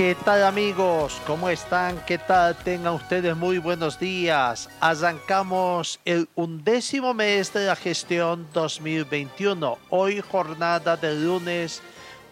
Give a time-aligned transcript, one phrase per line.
[0.00, 1.20] ¿Qué tal amigos?
[1.26, 2.02] ¿Cómo están?
[2.06, 2.56] ¿Qué tal?
[2.56, 4.70] Tengan ustedes muy buenos días.
[4.80, 9.76] Arrancamos el undécimo mes de la gestión 2021.
[9.90, 11.82] Hoy jornada del lunes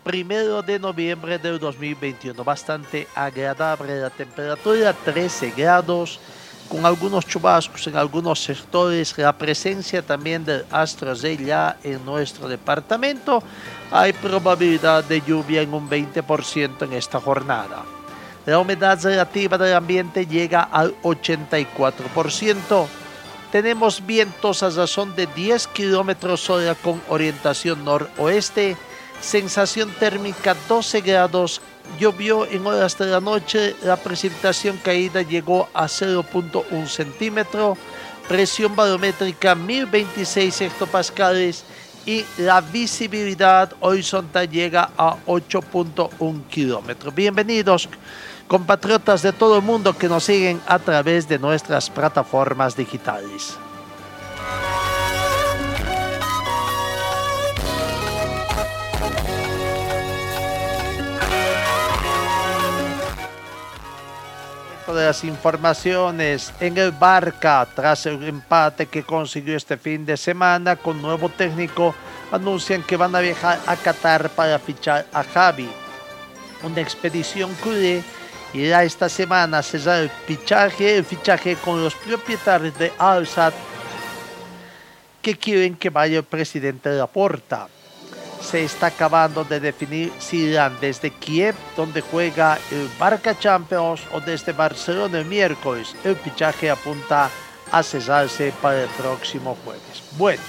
[0.02, 2.42] primero de noviembre del 2021.
[2.42, 6.20] Bastante agradable la temperatura, 13 grados,
[6.68, 9.16] con algunos chubascos en algunos sectores.
[9.16, 13.42] La presencia también del astro ya en nuestro departamento
[13.90, 17.84] hay probabilidad de lluvia en un 20% en esta jornada.
[18.46, 22.86] La humedad relativa del ambiente llega al 84%.
[23.52, 28.76] Tenemos vientos a razón de 10 kilómetros hora con orientación noroeste.
[29.20, 31.60] Sensación térmica 12 grados.
[31.98, 33.76] Llovió en horas de la noche.
[33.82, 37.76] La precipitación caída llegó a 0.1 centímetro.
[38.28, 41.64] Presión barométrica 1026 hectopascales
[42.04, 47.14] y la visibilidad horizontal llega a 8.1 kilómetros.
[47.14, 47.88] Bienvenidos
[48.48, 53.58] compatriotas de todo el mundo que nos siguen a través de nuestras plataformas digitales.
[64.94, 70.76] De las informaciones en el Barca tras el empate que consiguió este fin de semana
[70.76, 71.94] con nuevo técnico
[72.32, 75.68] anuncian que van a viajar a Qatar para fichar a Javi
[76.62, 78.02] una expedición culé
[78.54, 83.54] irá esta semana a cesar el fichaje el fichaje con los propietarios de Alsat
[85.20, 87.68] que quieren que vaya el presidente de la Porta
[88.40, 94.20] se está acabando de definir si irán desde Kiev, donde juega el Barca Champions, o
[94.20, 95.94] desde Barcelona el miércoles.
[96.04, 97.30] El fichaje apunta
[97.70, 100.02] a cesarse para el próximo jueves.
[100.16, 100.42] Bueno,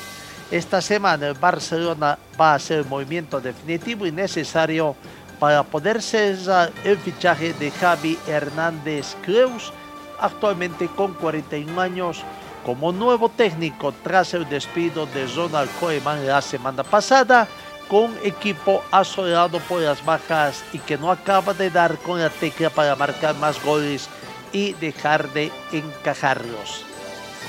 [0.51, 4.95] esta semana el Barcelona va a hacer el movimiento definitivo y necesario
[5.39, 9.71] para poder cesar el fichaje de Javi Hernández Creus,
[10.19, 12.23] actualmente con 41 años,
[12.65, 17.47] como nuevo técnico tras el despido de Ronald Koeman la semana pasada
[17.89, 22.69] con equipo asolado por las bajas y que no acaba de dar con la tecla
[22.69, 24.07] para marcar más goles
[24.53, 26.85] y dejar de encajarlos.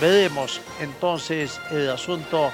[0.00, 2.50] Veremos entonces el asunto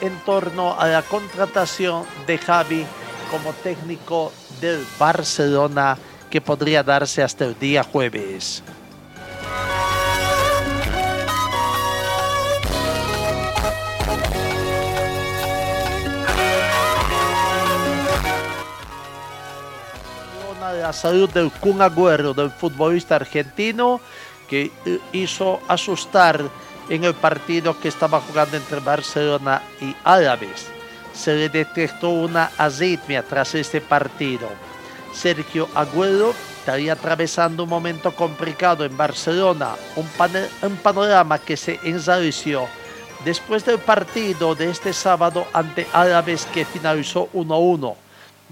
[0.00, 2.86] en torno a la contratación de Javi
[3.30, 5.98] como técnico del Barcelona
[6.30, 8.62] que podría darse hasta el día jueves.
[20.80, 24.00] La salud del Kun Agüero, del futbolista argentino,
[24.48, 26.42] que eh, hizo asustar
[26.88, 30.66] en el partido que estaba jugando entre Barcelona y Árabes.
[31.12, 34.48] Se le detectó una arritmia tras este partido.
[35.12, 40.08] Sergio Agüero estaría atravesando un momento complicado en Barcelona, un,
[40.62, 42.66] un panorama que se ensareció
[43.24, 48.03] después del partido de este sábado ante Árabes que finalizó 1-1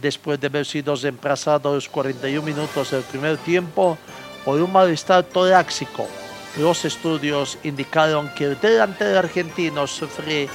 [0.02, 3.96] después de haber sido reemplazado los 41 minutos del primer tiempo
[4.44, 6.06] por un malestar torácico.
[6.58, 10.48] Los estudios indicaron que el delantero argentino sufre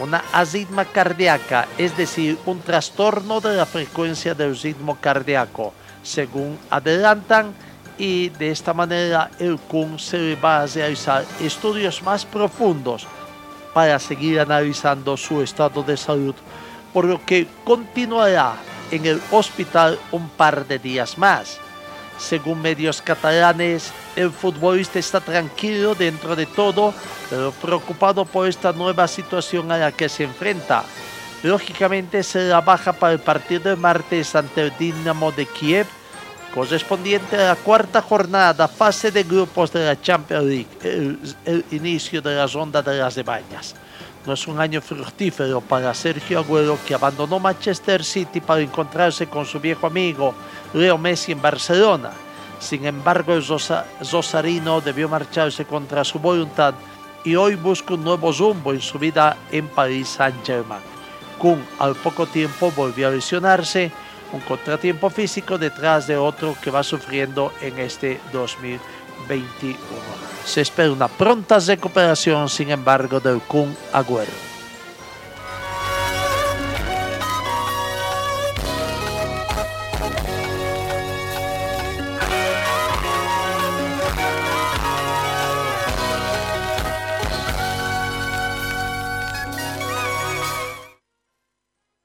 [0.00, 5.72] una arritmia cardíaca, es decir, un trastorno de la frecuencia del ritmo cardíaco,
[6.02, 7.54] según adelantan,
[7.96, 13.06] y de esta manera el CUN se va a realizar estudios más profundos
[13.72, 16.34] para seguir analizando su estado de salud,
[16.92, 18.56] por lo que continuará
[18.90, 21.58] en el hospital un par de días más.
[22.18, 26.94] Según medios catalanes, el futbolista está tranquilo dentro de todo,
[27.28, 30.84] pero preocupado por esta nueva situación a la que se enfrenta.
[31.42, 35.86] Lógicamente será baja para el partido de martes ante el Dinamo de Kiev,
[36.54, 42.36] correspondiente a la cuarta jornada, fase de grupos de la Champions League, el, inicio de
[42.36, 43.74] la ronda de las de bañas.
[44.26, 49.44] No es un año fructífero para Sergio Agüero que abandonó Manchester City para encontrarse con
[49.44, 50.34] su viejo amigo
[50.72, 52.10] Leo Messi en Barcelona.
[52.58, 53.44] Sin embargo, el
[54.10, 56.74] Rosarino debió marcharse contra su voluntad
[57.22, 60.80] y hoy busca un nuevo rumbo en su vida en París Saint-Germain.
[61.38, 63.92] Kun al poco tiempo volvió a lesionarse,
[64.32, 68.20] un contratiempo físico detrás de otro que va sufriendo en este
[69.28, 69.78] 2021.
[70.44, 74.30] Se espera una pronta recuperación, sin embargo, del Kun Agüero.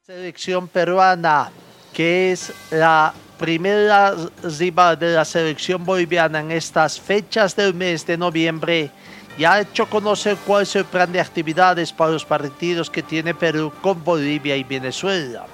[0.06, 1.52] Selección peruana,
[1.94, 4.14] que es la primera
[4.44, 8.92] rival de la selección boliviana en estas fechas del mes de noviembre,
[9.38, 13.34] ya ha hecho conocer cuál es el plan de actividades para los partidos que tiene
[13.34, 15.48] Perú con Bolivia y Venezuela.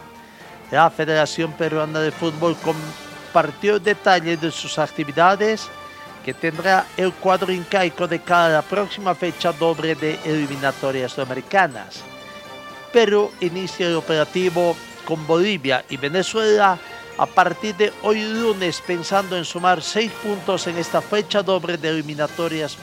[0.71, 5.69] La Federación Peruana de Fútbol compartió detalles de sus actividades
[6.25, 12.01] que tendrá el cuadro incaico de cada próxima fecha doble de eliminatorias sudamericanas.
[12.91, 16.79] Perú inicia el operativo con Bolivia y Venezuela
[17.17, 21.89] a partir de hoy lunes pensando en sumar seis puntos en esta fecha doble de
[21.89, 22.77] eliminatorias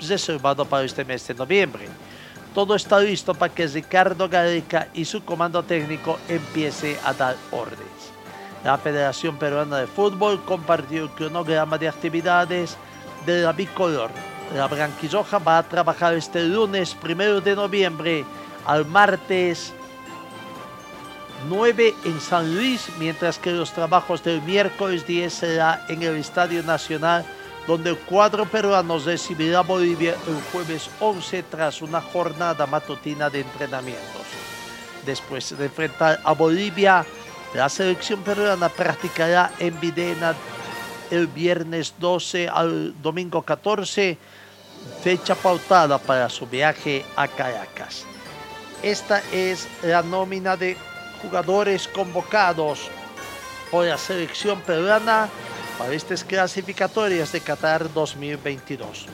[0.00, 1.88] reservado para este mes de noviembre.
[2.54, 7.86] Todo está listo para que Ricardo Gareca y su comando técnico empiece a dar órdenes.
[8.64, 12.76] La Federación Peruana de Fútbol compartió el cronograma de actividades
[13.26, 14.10] de la bicolor.
[14.56, 18.24] La Branquilloja va a trabajar este lunes primero de noviembre
[18.66, 19.72] al martes
[21.46, 26.62] 9 en San Luis, mientras que los trabajos del miércoles 10 será en el Estadio
[26.62, 27.24] Nacional,
[27.66, 33.40] donde el cuadro peruano recibirá a Bolivia el jueves 11 tras una jornada matutina de
[33.40, 34.22] entrenamientos.
[35.04, 37.04] Después de enfrentar a Bolivia,
[37.54, 40.34] la selección peruana practicará en Videna
[41.10, 44.18] el viernes 12 al domingo 14,
[45.02, 48.04] fecha pautada para su viaje a Caracas.
[48.82, 50.76] Esta es la nómina de
[51.22, 52.90] jugadores convocados
[53.70, 55.28] por la selección peruana
[55.78, 59.06] para estas clasificatorias de Qatar 2022.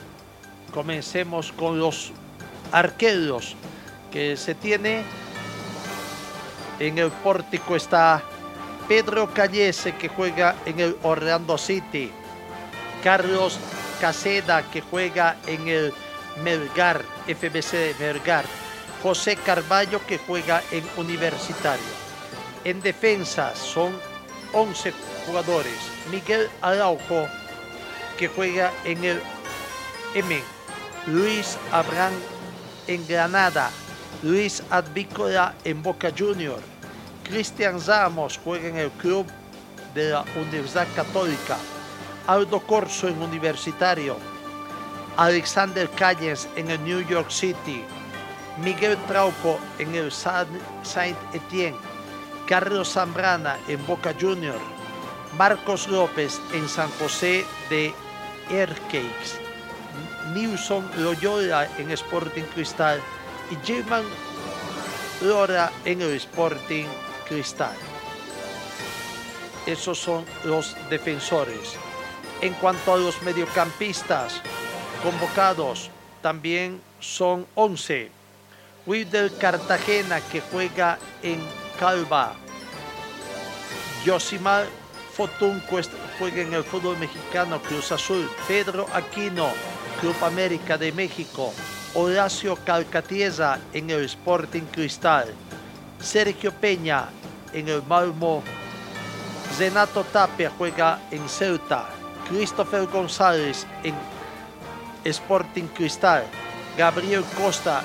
[0.73, 2.11] Comencemos con los
[2.71, 3.55] arqueros
[4.11, 5.03] que se tiene.
[6.79, 8.23] En el pórtico está
[8.87, 12.11] Pedro Callese que juega en el Orlando City.
[13.03, 13.59] Carlos
[14.01, 15.93] Caseda que juega en el
[16.43, 18.45] Melgar, FBC de Melgar.
[19.05, 21.85] José Carballo que juega en Universitario.
[22.63, 23.93] En defensa son
[24.51, 24.93] 11
[25.27, 25.77] jugadores.
[26.09, 27.27] Miguel Araujo
[28.17, 29.21] que juega en el
[30.15, 30.41] M.
[31.05, 32.13] Luis Abraham
[32.87, 33.69] en Granada.
[34.23, 36.59] Luis Advícola en Boca Junior.
[37.23, 39.27] Cristian Ramos juega en el club
[39.93, 41.57] de la Universidad Católica.
[42.25, 44.17] Aldo Corso en Universitario.
[45.15, 47.83] Alexander Calles en el New York City.
[48.57, 51.77] Miguel Trauco en el Saint Etienne,
[52.47, 54.59] Carlos Zambrana en Boca Junior,
[55.37, 57.93] Marcos López en San José de
[58.49, 59.39] Aircakes,
[60.33, 63.01] Nilson Loyola en Sporting Cristal.
[63.51, 64.03] Y German
[65.21, 66.85] Lora en el Sporting
[67.27, 67.75] Cristal.
[69.67, 71.75] Esos son los defensores.
[72.41, 74.41] En cuanto a los mediocampistas
[75.03, 75.91] convocados,
[76.21, 78.11] también son 11
[78.85, 81.39] Wilder Cartagena que juega en
[81.79, 82.33] Calva.
[84.05, 84.65] Yosimar
[85.15, 85.61] Fotun
[86.19, 88.29] juega en el fútbol mexicano Cruz Azul.
[88.47, 89.49] Pedro Aquino,
[89.99, 91.53] Club América de México.
[91.95, 95.33] Horacio Calcatieza en el Sporting Cristal.
[95.99, 97.05] Sergio Peña
[97.53, 98.43] en el Malmo.
[99.57, 101.89] Renato Tapia juega en Ceuta.
[102.29, 103.95] Christopher González en
[105.05, 106.25] Sporting Cristal.
[106.77, 107.81] Gabriel Costa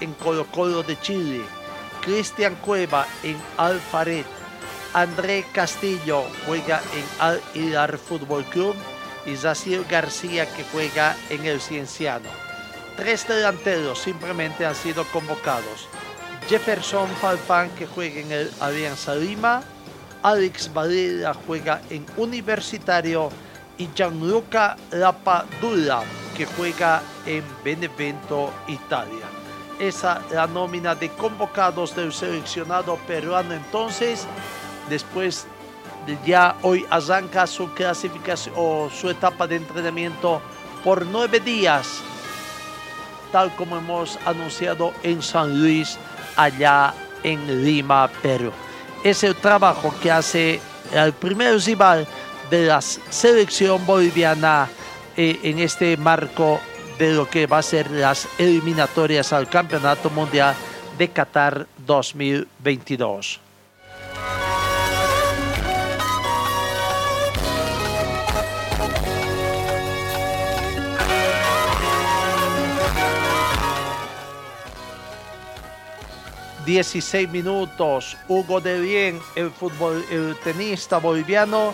[0.00, 1.42] en Colo Colo de Chile,
[2.02, 4.26] Cristian Cueva en Alfaret,
[4.92, 8.74] André Castillo juega en Al Hilar Fútbol Club
[9.24, 12.28] y Zaciel García que juega en el Cienciano.
[12.96, 15.88] Tres delanteros simplemente han sido convocados.
[16.48, 19.62] Jefferson Falfán que juega en el Alianza Lima,
[20.22, 23.30] Alex Valera juega en Universitario.
[23.78, 26.02] Y Gianluca Lapadula
[26.36, 29.29] que juega en Benevento, Italia
[29.80, 33.54] esa la nómina de convocados del seleccionado peruano.
[33.54, 34.26] Entonces
[34.88, 35.46] después
[36.06, 40.40] de ya hoy arranca su clasificación o su etapa de entrenamiento
[40.84, 42.02] por nueve días
[43.30, 45.98] tal como hemos anunciado en San Luis
[46.36, 48.52] allá en Lima Perú.
[49.04, 50.60] Es el trabajo que hace
[50.92, 52.06] el primer rival
[52.50, 54.68] de la selección boliviana
[55.16, 56.60] eh, en este marco
[57.00, 60.54] de lo que va a ser las eliminatorias al Campeonato Mundial
[60.98, 63.40] de Qatar 2022.
[76.66, 78.16] ...16 minutos...
[78.28, 79.18] ...Hugo de Bien...
[79.34, 81.72] ...el, fútbol, el tenista boliviano...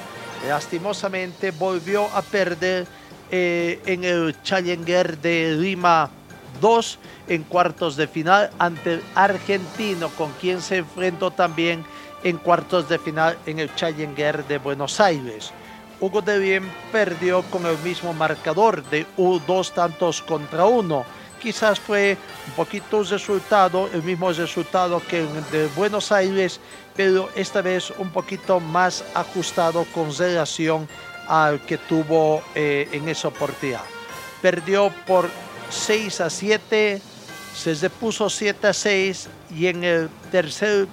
[0.48, 2.86] ...lastimosamente volvió a perder...
[3.30, 6.08] Eh, en el Challenger de Lima
[6.60, 11.84] 2 en cuartos de final ante el argentino con quien se enfrentó también
[12.22, 15.52] en cuartos de final en el Challenger de Buenos Aires.
[16.00, 19.06] Hugo de Bien perdió con el mismo marcador de
[19.46, 21.04] dos tantos contra uno.
[21.40, 22.16] Quizás fue
[22.46, 26.60] un poquito resultado, el mismo resultado que el de Buenos Aires,
[26.94, 30.88] pero esta vez un poquito más ajustado con relación
[31.26, 33.82] al que tuvo eh, en esa oportunidad.
[34.42, 35.30] Perdió por
[35.70, 37.00] 6 a 7,
[37.54, 40.86] se puso 7 a 6 y en el tercer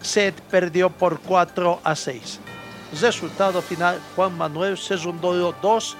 [0.00, 2.40] set perdió por 4 a 6.
[3.00, 5.96] Resultado final, Juan Manuel Sesundolo 2,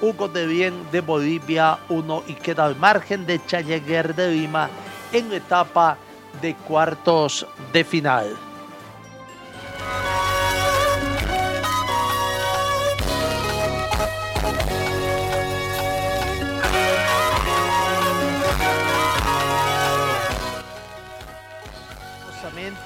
[0.00, 4.70] Hugo de Bien de Bolivia 1 y queda al margen de Challenger de Lima
[5.12, 5.98] en etapa
[6.40, 8.36] de cuartos de final.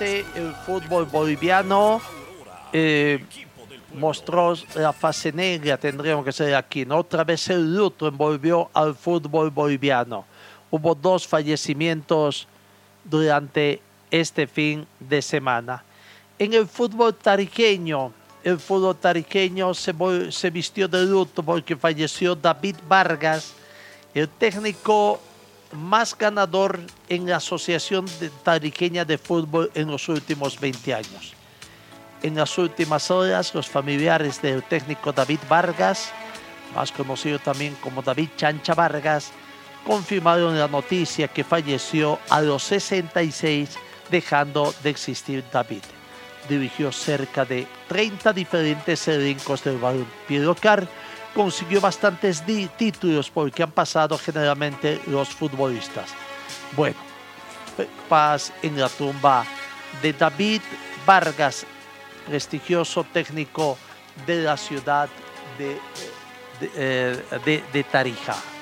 [0.01, 2.01] El fútbol boliviano
[2.73, 3.25] eh,
[3.95, 6.85] mostró la fase negra, tendríamos que ser aquí.
[6.91, 10.25] Otra vez el luto envolvió al fútbol boliviano.
[10.71, 12.49] Hubo dos fallecimientos
[13.05, 15.85] durante este fin de semana.
[16.39, 19.95] En el fútbol tariqueño, el fútbol tariqueño se,
[20.31, 23.55] se vistió de luto porque falleció David Vargas,
[24.13, 25.21] el técnico
[25.75, 28.07] más ganador en la Asociación
[28.43, 31.35] Tariqueña de Fútbol en los últimos 20 años.
[32.23, 36.11] En las últimas horas, los familiares del técnico David Vargas,
[36.75, 39.31] más conocido también como David Chancha Vargas,
[39.87, 43.77] confirmaron la noticia que falleció a los 66,
[44.11, 45.83] dejando de existir David.
[46.49, 50.89] Dirigió cerca de 30 diferentes elencos del balompié local
[51.35, 52.43] consiguió bastantes
[52.77, 56.11] títulos porque han pasado generalmente los futbolistas.
[56.77, 56.97] Bueno,
[58.09, 59.45] paz en la tumba
[60.01, 60.63] de David
[61.05, 61.67] Vargas,
[62.27, 63.77] prestigioso técnico
[64.27, 65.09] de la ciudad
[65.59, 65.79] de,
[67.45, 68.54] de eh, Tarija.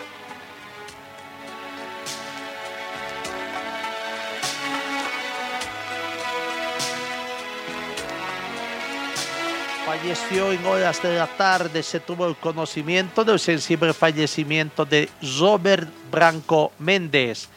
[10.03, 11.81] Falleció en horas de la tarde.
[11.81, 17.49] Se tuvo el conocimiento del sensible fallecimiento de Robert Branco Méndez,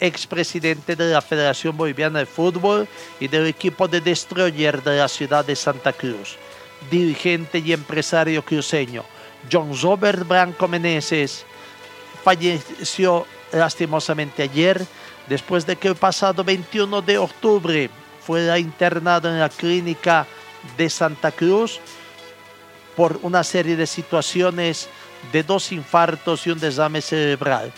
[0.00, 2.88] expresidente de la Federación Boliviana de Fútbol
[3.20, 6.36] y del equipo de Destroyer de la ciudad de Santa Cruz.
[6.90, 9.04] Dirigente y empresario cruceño,
[9.50, 11.44] John Robert Branco Meneses
[12.24, 14.84] falleció lastimosamente ayer
[15.28, 17.90] después de que el pasado 21 de octubre
[18.26, 20.26] fuera internado en la clínica
[20.76, 21.80] de Santa Cruz
[22.96, 24.88] por una serie de situaciones
[25.32, 27.72] de dos infartos y un desame cerebral.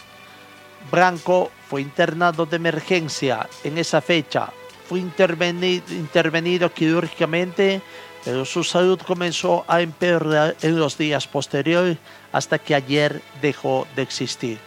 [0.91, 4.53] Branco fue internado de emergencia en esa fecha,
[4.89, 7.81] fue intervenido, intervenido quirúrgicamente,
[8.25, 11.99] pero su salud comenzó a empeorar en los días posteriores
[12.33, 14.59] hasta que ayer dejó de existir.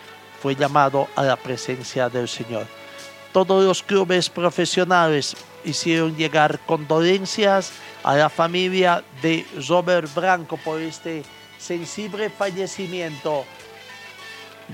[0.41, 2.65] Fue llamado a la presencia del Señor.
[3.33, 5.35] Todos los clubes profesionales
[5.67, 7.71] hicieron llegar condolencias
[8.03, 11.23] a la familia de Robert Branco por este
[11.57, 13.45] sensible fallecimiento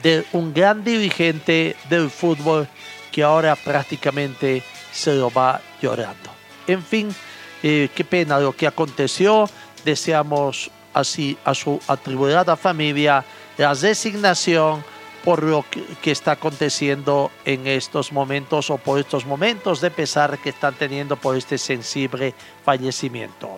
[0.01, 2.67] de un gran dirigente del fútbol
[3.11, 6.31] que ahora prácticamente se lo va llorando.
[6.67, 7.13] En fin,
[7.61, 9.49] eh, qué pena lo que aconteció.
[9.85, 13.23] Deseamos así a su atribulada familia
[13.57, 14.83] la resignación
[15.23, 15.65] por lo
[16.01, 21.15] que, está aconteciendo en estos momentos o por estos momentos de pesar que están teniendo
[21.15, 23.55] por este sensible fallecimiento.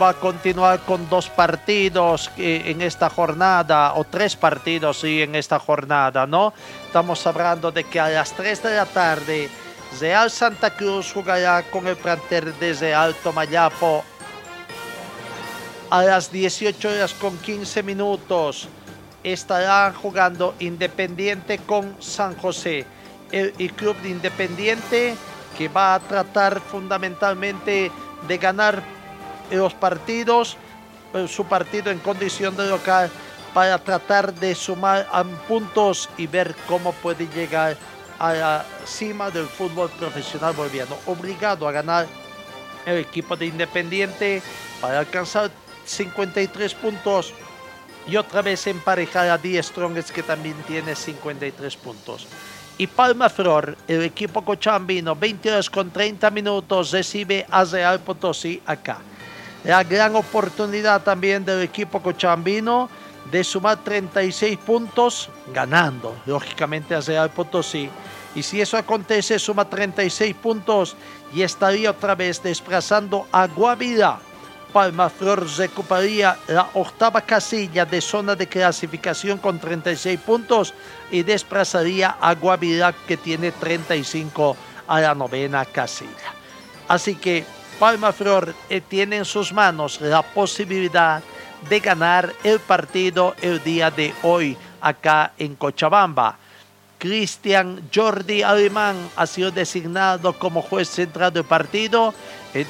[0.00, 5.34] Va a continuar con dos partidos eh, en esta jornada, o tres partidos sí, en
[5.34, 6.52] esta jornada, ¿no?
[6.86, 9.50] Estamos hablando de que a las 3 de la tarde
[10.00, 14.04] Real Santa Cruz jugará con el plantel desde Alto Mayapo
[15.90, 18.68] a las 18 horas con 15 minutos
[19.24, 22.86] estará jugando Independiente con San José.
[23.32, 25.16] El, club de Independiente
[25.58, 27.90] que va a tratar fundamentalmente
[28.26, 28.82] de ganar
[29.50, 30.56] los partidos,
[31.14, 33.10] eh, su partido en condición de local,
[33.54, 35.06] para tratar de sumar
[35.48, 37.76] puntos y ver cómo puede llegar
[38.18, 40.96] a la cima del fútbol profesional boliviano.
[41.06, 42.06] Obligado a ganar
[42.86, 44.42] el equipo de Independiente
[44.80, 45.50] para alcanzar
[45.84, 47.32] 53 puntos
[48.06, 52.26] y otra vez emparejar a Die Strongest que también tiene 53 puntos.
[52.78, 59.00] Y Palma Flor, el equipo cochambino, 22 con 30 minutos, recibe a Real Potosí acá.
[59.64, 62.88] La gran oportunidad también del equipo cochambino
[63.30, 67.90] de sumar 36 puntos, ganando lógicamente a Real Potosí.
[68.34, 70.96] Y si eso acontece, suma 36 puntos
[71.32, 74.20] y estaría otra vez desplazando a Guavira
[74.70, 80.74] Palma Flor recuperaría la octava casilla de zona de clasificación con 36 puntos
[81.10, 86.34] y desplazaría a Guavirá que tiene 35 a la novena casilla.
[86.88, 87.44] Así que
[87.80, 91.22] Palma Flor eh, tiene en sus manos la posibilidad
[91.68, 96.38] de ganar el partido el día de hoy acá en Cochabamba.
[96.98, 102.12] Cristian Jordi Alemán ha sido designado como juez central del partido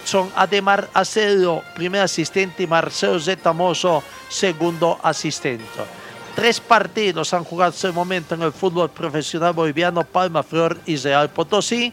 [0.05, 5.64] son Ademar Acedo, primer asistente, y Marcelo Zetamoso, segundo asistente.
[6.35, 10.97] Tres partidos han jugado hasta el momento en el fútbol profesional boliviano, Palma Flor y
[10.97, 11.93] Real Potosí.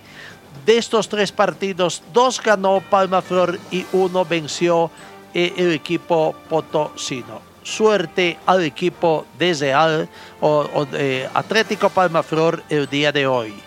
[0.66, 4.92] De estos tres partidos, dos ganó Palma Flor y uno venció
[5.34, 7.42] eh, el equipo potosino.
[7.64, 10.86] Suerte al equipo de Real o,
[11.34, 13.67] Atlético Palma Flor el día de hoy.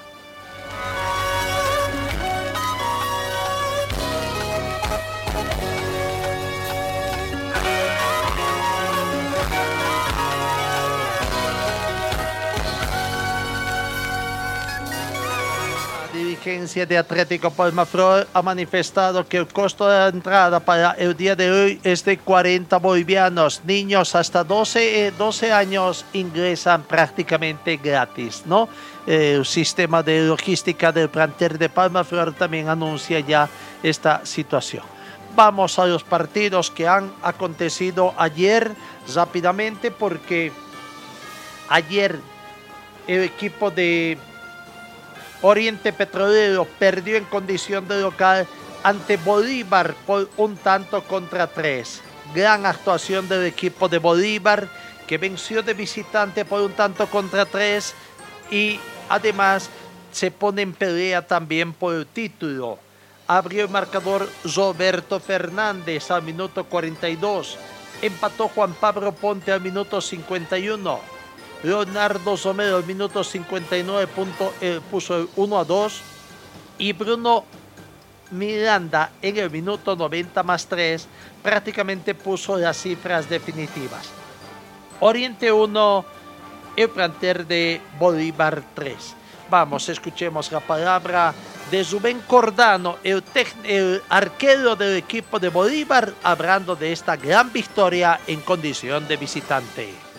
[16.40, 21.50] Dirigencia de Atlético Palmaflor ha manifestado que el costo de entrada para el día de
[21.50, 23.60] hoy es de 40 bolivianos.
[23.64, 28.70] Niños hasta 12, 12 eh, años ingresan prácticamente gratis, ¿no?
[29.06, 33.48] Eh, el sistema de logística del plantel de Palmaflor también anuncia ya
[33.82, 34.84] esta situación.
[35.36, 38.72] Vamos a los partidos que han acontecido ayer
[39.14, 40.52] rápidamente porque
[41.68, 42.18] ayer
[43.06, 44.16] el equipo de
[45.42, 48.46] Oriente Petrolero perdió en condición de local
[48.82, 52.02] ante Bolívar por un tanto contra tres.
[52.34, 54.68] Gran actuación del equipo de Bolívar
[55.06, 57.94] que venció de visitante por un tanto contra tres
[58.50, 59.70] y además
[60.12, 62.78] se pone en pelea también por el título.
[63.26, 67.58] Abrió el marcador Roberto Fernández al minuto 42.
[68.02, 71.19] Empató Juan Pablo Ponte al minuto 51
[71.62, 74.08] Leonardo Somero al minuto 59
[74.60, 76.02] eh, puso el 1 a 2
[76.78, 77.44] y Bruno
[78.30, 81.06] Miranda en el minuto 90 más 3
[81.42, 84.08] prácticamente puso las cifras definitivas.
[85.00, 86.04] Oriente 1,
[86.76, 89.16] el planter de Bolívar 3.
[89.48, 91.34] Vamos, escuchemos la palabra
[91.70, 93.22] de Rubén Cordano, el,
[93.64, 100.09] el, arquero del equipo de Bolívar, hablando de esta gran victoria en condición de visitante.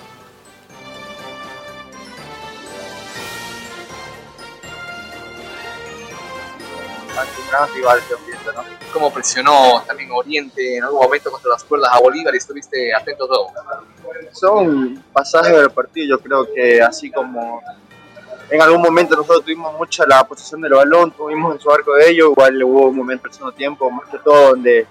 [8.54, 8.64] ¿No?
[8.94, 13.28] Cómo presionó también Oriente en algún momento contra las cuerdas a Bolívar y estuviste atento
[13.28, 13.48] todo.
[14.32, 17.62] Son pasajes del partido, yo creo que así como
[18.52, 22.10] en algún momento nosotros tuvimos mucha la posición del balón, tuvimos en su arco de
[22.10, 24.86] ellos, igual hubo un momento el segundo tiempo, más que todo, donde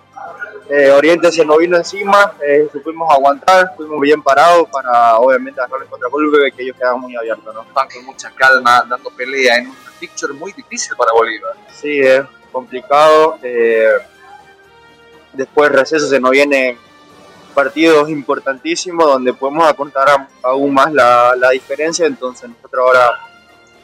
[0.71, 5.87] eh, Oriente se nos vino encima, eh, supimos aguantar, fuimos bien parados para obviamente agarrar
[5.89, 7.55] contra contragolpe que ellos quedaban muy abiertos.
[7.55, 7.63] ¿no?
[7.63, 11.55] Están con mucha calma, dando pelea en un picture muy difícil para Bolívar.
[11.71, 13.39] Sí, es complicado.
[13.43, 13.93] Eh,
[15.35, 16.79] después receso se nos vienen
[17.53, 23.30] partidos importantísimos donde podemos acortar aún más la, la diferencia, entonces nosotros ahora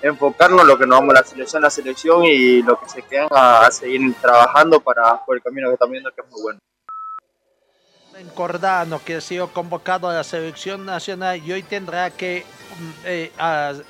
[0.03, 3.03] enfocarnos en lo que nos vamos a la selección, la selección y lo que se
[3.03, 6.61] quedan a, seguir trabajando para por el camino que estamos viendo que es muy bueno.
[8.35, 12.45] Cordano, que ha sido convocado a la selección nacional y hoy tendrá que
[12.79, 13.33] mm, eh,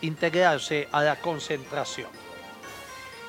[0.00, 2.08] integrarse a la concentración.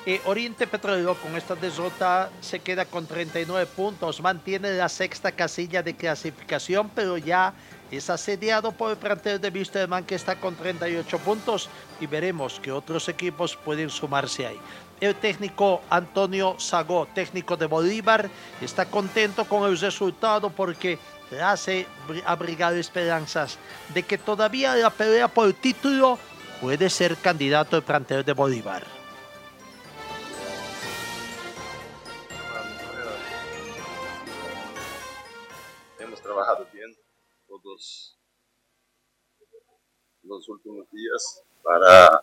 [0.06, 5.82] Eh, Oriente Petrolero con esta derrota se queda con 39 puntos, mantiene la sexta casilla
[5.82, 7.52] de clasificación, pero ya
[7.90, 11.68] es asediado por el plantel de Wisterman que está con 38 puntos
[12.00, 14.60] y veremos que otros equipos pueden sumarse ahí.
[15.00, 18.28] El técnico Antonio Sagó, técnico de Bolívar,
[18.60, 20.98] está contento con el resultado porque
[21.42, 21.86] hace
[22.24, 23.58] abrigar esperanzas
[23.94, 26.18] de que todavía la pelea por el título
[26.60, 28.82] puede ser candidato al plantel de Bolívar.
[35.98, 36.66] Hemos trabajado
[37.78, 38.16] todos
[40.22, 42.22] los últimos días para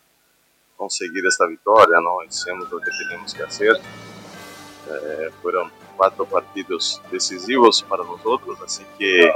[0.76, 2.24] conseguir esta victoria, ¿no?
[2.24, 3.78] Hicimos lo que teníamos que hacer.
[4.88, 9.32] Eh, fueron cuatro partidos decisivos para nosotros, así que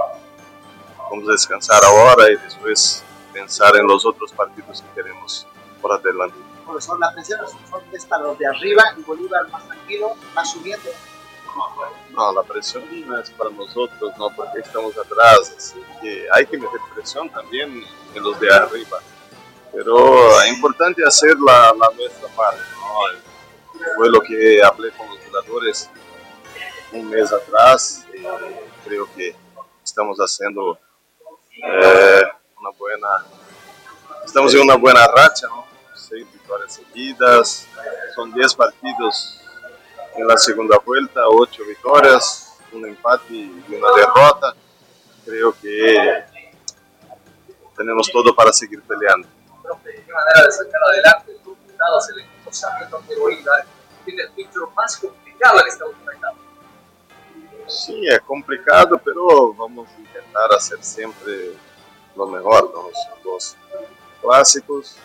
[1.09, 3.03] vamos a descansar ahora y después
[3.33, 5.47] pensar en los otros partidos que queremos
[5.81, 6.35] por adelante.
[6.65, 7.39] Profesor, la presión
[7.93, 10.89] es para los de arriba y Bolívar más tranquilo, más subiendo.
[12.11, 12.83] No, la presión
[13.21, 17.83] es para nosotros, no, porque estamos atrás, así que hay que meter presión también
[18.13, 18.99] en los de arriba.
[19.71, 23.79] Pero es importante hacer la, nuestra parte, ¿no?
[23.95, 25.89] Fue lo que hablé con los jugadores
[26.91, 28.05] un mes atrás.
[28.13, 28.23] Y
[28.87, 29.35] creo que
[29.83, 30.77] estamos haciendo
[31.63, 32.23] eh,
[32.59, 33.25] una buena,
[34.25, 35.65] estamos en una buena racha, ¿no?
[35.95, 37.67] Seis victorias seguidas,
[38.15, 39.38] son 10 partidos
[40.15, 44.55] en la segunda vuelta, 8 victorias, un empate y una derrota.
[45.25, 46.23] Creo que
[47.75, 49.27] tenemos todo para seguir peleando.
[49.83, 53.65] Qué manera de sacar adelante los resultados el equipo sabiendo que Bolívar
[54.03, 56.37] tiene el título más complicado en esta última etapa.
[57.67, 61.53] Sí, es complicado, pero vamos a intentar hacer siempre
[62.15, 62.89] lo mejor, ¿no?
[62.91, 63.55] Son dos
[64.21, 64.97] clásicos,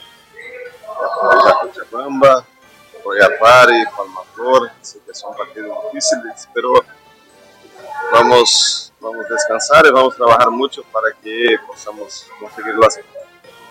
[1.61, 2.47] Cochabamba,
[3.05, 6.73] Royapari, Palmaflor, así que son partidos difíciles, pero
[8.13, 12.99] vamos, vamos a descansar y vamos a trabajar mucho para que podamos conseguir las,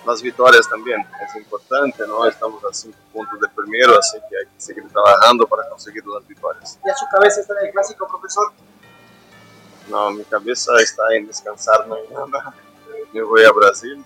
[0.05, 1.05] las victorias también.
[1.27, 2.25] Es importante, ¿no?
[2.27, 6.27] Estamos a cinco puntos del primero, así que hay que seguir trabajando para conseguir las
[6.27, 6.79] victorias.
[6.85, 8.51] ¿Ya su cabeza está en el clásico, profesor?
[9.87, 12.53] No, mi cabeza está en descansar mañana.
[13.11, 14.03] Me voy a Brasil.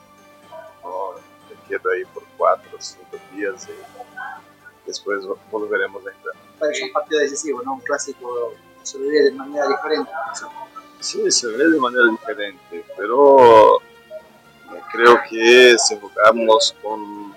[0.83, 1.13] No,
[1.49, 3.96] me quedo ahí por cuatro o cinco días y
[4.87, 5.21] después
[5.51, 6.71] volveremos a entrar.
[6.71, 7.73] Es un partido decisivo, ¿no?
[7.73, 8.53] Un clásico
[8.87, 10.11] se vive de manera diferente.
[10.99, 13.79] Sí, se ve de manera diferente, pero
[14.91, 17.35] creo que si jugamos con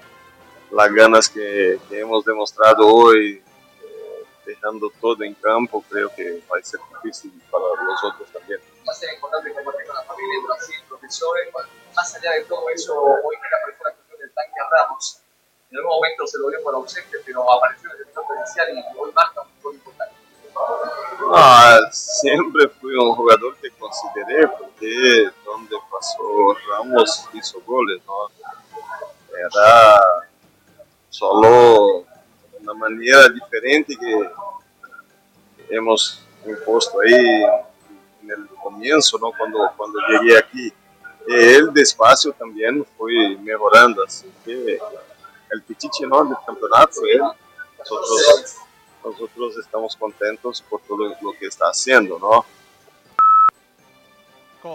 [0.71, 3.43] las ganas que, que hemos demostrado hoy,
[3.83, 8.61] eh, dejando todo en campo, creo que va a ser difícil para los otros también.
[8.89, 11.49] Va a ser importante compartir con la familia en Brasil, profesores.
[11.95, 15.21] Más allá de todo eso, hoy que la cuestión del tanque Ramos.
[15.71, 18.99] En algún momento se lo dio por ausente, pero apareció en el sector potencial y
[18.99, 20.15] hoy marca un gol importante.
[21.33, 28.15] Ah, siempre fui un jugador que consideré porque donde pasó Ramos hizo goles, ¿no?
[29.39, 30.01] Era
[31.09, 32.05] solo
[32.61, 34.31] una manera diferente que
[35.69, 37.45] hemos impuesto ahí
[38.23, 39.31] en el comienzo, ¿no?
[39.39, 40.73] Cuando, cuando llegué aquí.
[41.29, 44.81] Él despacio también fue mejorando, así que
[45.51, 46.25] el pichiche ¿no?
[46.25, 47.21] del campeonato, él,
[47.79, 48.57] nosotros,
[49.05, 52.45] nosotros estamos contentos por todo lo que está haciendo, ¿no?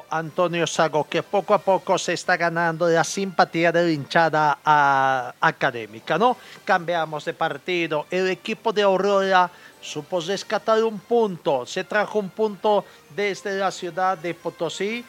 [0.09, 5.31] Antonio Sago, que poco a poco se está ganando la simpatía de la hinchada a-
[5.39, 6.38] académica, ¿no?
[6.63, 8.07] Cambiamos de partido.
[8.09, 9.47] El equipo de Aurora
[9.81, 11.67] supo rescatar un punto.
[11.67, 12.83] Se trajo un punto
[13.15, 15.05] desde la ciudad de Potosí.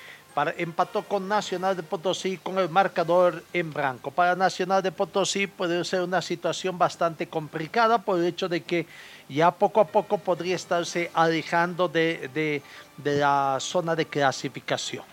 [0.58, 4.10] Empató con Nacional de Potosí con el marcador en blanco.
[4.10, 8.86] Para Nacional de Potosí puede ser una situación bastante complicada por el hecho de que
[9.30, 12.62] ya poco a poco podría estarse alejando de, de-
[12.98, 15.04] de la zona de clasificación.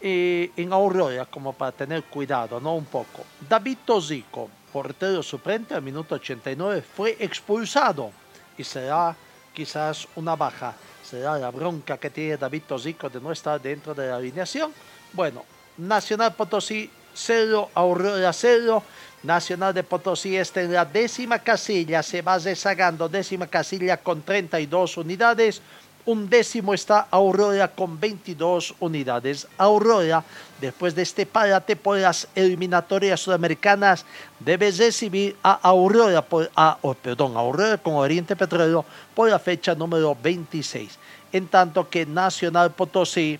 [0.00, 2.74] Eh, en Aurora, como para tener cuidado, ¿no?
[2.74, 3.24] Un poco.
[3.48, 8.10] David Tozico, portero suplente al minuto 89, fue expulsado
[8.56, 9.14] y será
[9.54, 10.74] quizás una baja.
[11.08, 14.74] Será la bronca que tiene David Tozico de no estar dentro de la alineación.
[15.14, 15.42] Bueno,
[15.78, 18.82] Nacional Potosí 0, Aurora 0.
[19.22, 24.98] Nacional de Potosí está en la décima casilla, se va rezagando, décima casilla con 32
[24.98, 25.62] unidades.
[26.08, 29.46] Un décimo está Aurora con 22 unidades.
[29.58, 30.24] Aurora,
[30.58, 34.06] después de este parate por las eliminatorias sudamericanas,
[34.40, 37.34] debe recibir a Aurora, por, a, oh, perdón,
[37.82, 40.98] con Oriente Petrolero por la fecha número 26.
[41.30, 43.38] En tanto que Nacional Potosí,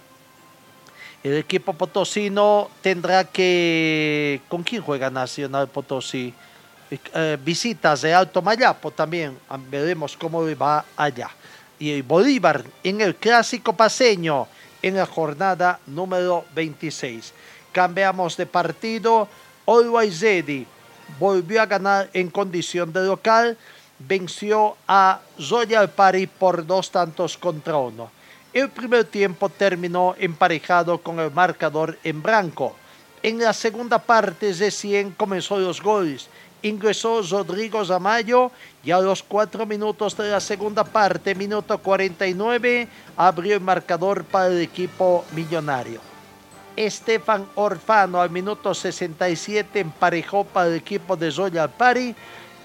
[1.25, 4.43] el equipo potosino tendrá que...
[4.47, 6.35] ¿Con quién juega Nacional Potosí?
[6.91, 9.39] eh, visitas de Alto Mayapo también.
[9.71, 11.31] Veremos cómo va allá.
[11.79, 14.49] Y Bolívar en el clásico paseño
[14.83, 17.33] en la jornada número 26.
[17.73, 19.29] Cambiamos de partido.
[19.67, 20.67] Always Ready
[21.19, 23.57] volvió a ganar en condición de local.
[23.99, 28.11] Venció a Royal Party por dos tantos contra uno.
[28.53, 32.75] El primer tiempo terminó emparejado con el marcador en blanco.
[33.23, 36.29] En la segunda parte recién comenzó los goles.
[36.63, 38.51] Ingresó Rodrigo Zamayo
[38.83, 44.49] y a los cuatro minutos de la segunda parte, minuto 49, abrió el marcador para
[44.49, 46.01] el equipo millonario.
[46.75, 52.15] Estefan Orfano al minuto 67 emparejó para el equipo de Royal Party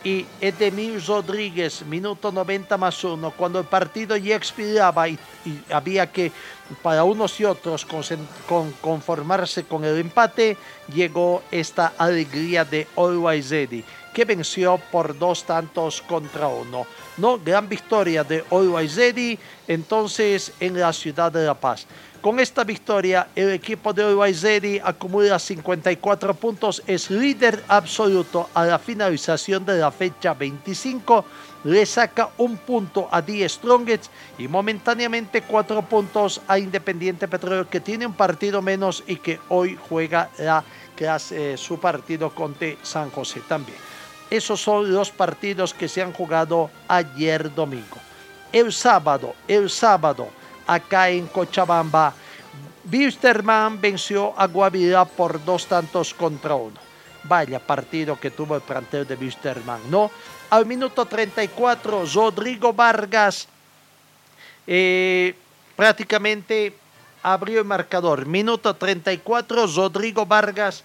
[0.03, 5.17] y Edemir Rodríguez, minuto 90 más uno, cuando el partido ya expiraba y,
[5.69, 6.31] había que
[6.81, 7.85] para unos y otros
[8.81, 10.57] conformarse con el empate,
[10.93, 16.85] llegó esta alegría de Always Ready, que venció por dos tantos contra uno.
[17.17, 19.37] No, gran victoria de Always Ready,
[19.67, 21.85] entonces en la ciudad de La Paz.
[22.23, 28.79] Con esta victoria, el equipo de Ready acumula 54 puntos, es líder absoluto a la
[28.79, 31.25] finalización de la fecha 25,
[31.65, 34.05] le saca un punto a Die Strongest
[34.37, 39.77] y momentáneamente cuatro puntos a Independiente Petróleo, que tiene un partido menos y que hoy
[39.89, 40.63] juega la
[40.97, 43.77] eh, su partido contra San José también.
[44.29, 47.97] Esos son los partidos que se han jugado ayer domingo.
[48.53, 50.29] El sábado, el sábado,
[50.67, 52.13] acá en Cochabamba,
[52.91, 56.77] Wisterman venció a Guavirá por dos tantos contra uno.
[57.23, 60.11] Vaya partido que tuvo el plantel de Wisterman, ¿no?
[60.49, 63.47] Al minuto 34, Rodrigo Vargas
[64.67, 65.33] eh,
[65.75, 66.75] prácticamente
[67.23, 68.25] abrió el marcador.
[68.25, 70.83] Minuto 34, Rodrigo Vargas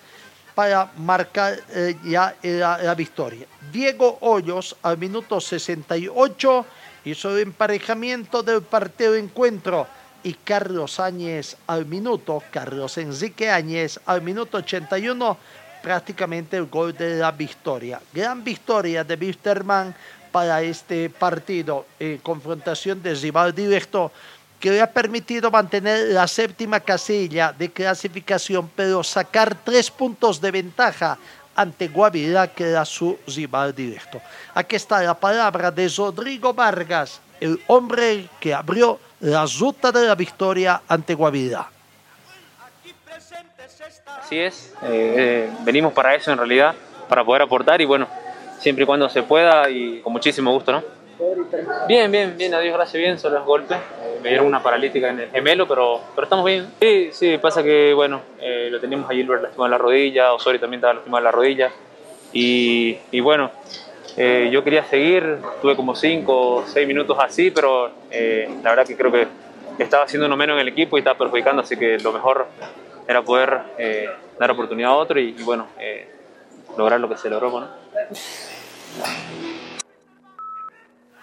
[0.54, 3.46] para marcar eh, ya la, la victoria.
[3.72, 6.66] Diego Hoyos al minuto 68
[7.04, 9.86] hizo el emparejamiento del partido de encuentro
[10.22, 15.36] y Carlos Áñez al minuto, Carlos Enrique Áñez al minuto 81
[15.82, 18.00] prácticamente el gol de la victoria.
[18.12, 19.94] Gran victoria de Wisterman
[20.32, 24.12] para este partido en confrontación de rival directo
[24.60, 30.50] que le ha permitido mantener la séptima casilla de clasificación, pero sacar tres puntos de
[30.50, 31.16] ventaja
[31.58, 34.20] ante Guavirá, que era su rival directo.
[34.54, 40.14] Aquí está la palabra de Rodrigo Vargas, el hombre que abrió la ruta de la
[40.14, 41.68] victoria ante Guavirá.
[44.22, 46.76] Así es, eh, eh, venimos para eso en realidad,
[47.08, 48.06] para poder aportar y bueno,
[48.60, 50.97] siempre y cuando se pueda y con muchísimo gusto, ¿no?
[51.88, 53.76] Bien, bien, bien, a Dios gracias, bien, solo los golpes.
[53.76, 56.68] Eh, me dieron una paralítica en el gemelo, pero, pero estamos bien.
[56.80, 60.60] Sí, sí, pasa que, bueno, eh, lo teníamos a Gilbert lastimado en la rodilla, Osorio
[60.60, 61.70] también estaba lastimado en la rodilla.
[62.32, 63.50] Y, y bueno,
[64.16, 68.96] eh, yo quería seguir, tuve como 5 o 6 minutos así, pero la verdad que
[68.96, 69.26] creo que
[69.78, 72.46] estaba haciendo uno menos en el equipo y estaba perjudicando, así que lo mejor
[73.08, 73.60] era poder
[74.38, 75.66] dar oportunidad a otro y, y bueno,
[76.76, 77.60] lograr lo que se logró.
[77.60, 77.68] ¿no?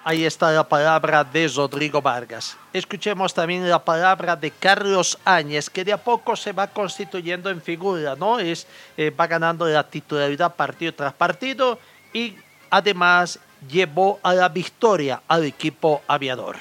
[0.08, 2.56] Ahí está la palabra de Rodrigo Vargas.
[2.72, 7.60] Escuchemos también la palabra de Carlos Áñez, que de a poco se va constituyendo en
[7.60, 8.38] figura, ¿no?
[8.38, 11.80] Es, eh, va ganando la titularidad partido tras partido
[12.14, 12.36] y
[12.70, 16.58] además llevó a la victoria al equipo aviador.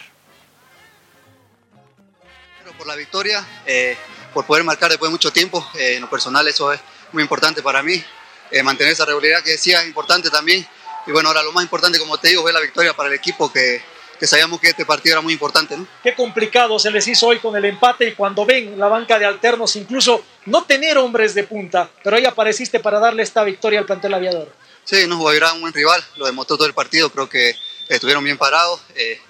[2.79, 3.95] por la victoria, eh,
[4.33, 5.65] por poder marcar después de mucho tiempo.
[5.75, 6.81] Eh, en lo personal eso es
[7.13, 8.03] muy importante para mí.
[8.51, 10.67] Eh, mantener esa regularidad que decía es importante también.
[11.07, 13.53] Y bueno, ahora lo más importante, como te digo, es la victoria para el equipo,
[13.53, 13.83] que,
[14.19, 15.77] que sabíamos que este partido era muy importante.
[15.77, 15.87] ¿no?
[16.03, 19.27] Qué complicado se les hizo hoy con el empate y cuando ven la banca de
[19.27, 23.87] alternos, incluso no tener hombres de punta, pero ahí apareciste para darle esta victoria al
[23.87, 24.53] plantel aviador.
[24.85, 27.57] Sí, no, Guavirá un buen rival, lo demostró todo el partido, creo que
[27.89, 28.81] estuvieron bien parados.
[28.95, 29.21] eh,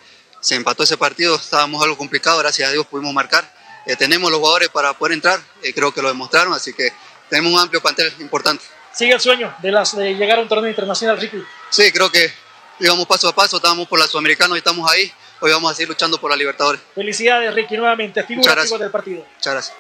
[0.44, 3.50] se empató ese partido, estábamos algo complicado, gracias a Dios pudimos marcar.
[3.86, 6.92] Eh, tenemos los jugadores para poder entrar, eh, creo que lo demostraron, así que
[7.30, 8.62] tenemos un amplio plantel importante.
[8.94, 11.42] Sigue el sueño de, las, de llegar a un torneo internacional, Ricky.
[11.68, 12.30] Sí, creo que
[12.78, 15.10] íbamos paso a paso, estábamos por la Sudamericana y estamos ahí.
[15.40, 16.80] Hoy vamos a seguir luchando por la Libertadores.
[16.94, 19.24] Felicidades, Ricky, nuevamente, figura del partido.
[19.34, 19.76] Muchas gracias.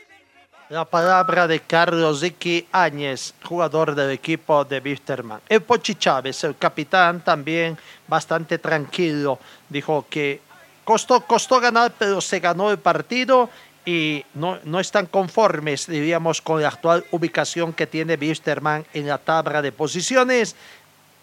[0.68, 5.40] La palabra de Carlos Ricky Áñez, jugador del equipo de Wisterman.
[5.48, 9.38] El Pochi Chávez, el capitán, también bastante tranquilo.
[9.68, 10.40] Dijo que
[10.82, 13.48] costó, costó ganar, pero se ganó el partido
[13.84, 19.18] y no, no están conformes, diríamos, con la actual ubicación que tiene Wisterman en la
[19.18, 20.56] tabla de posiciones.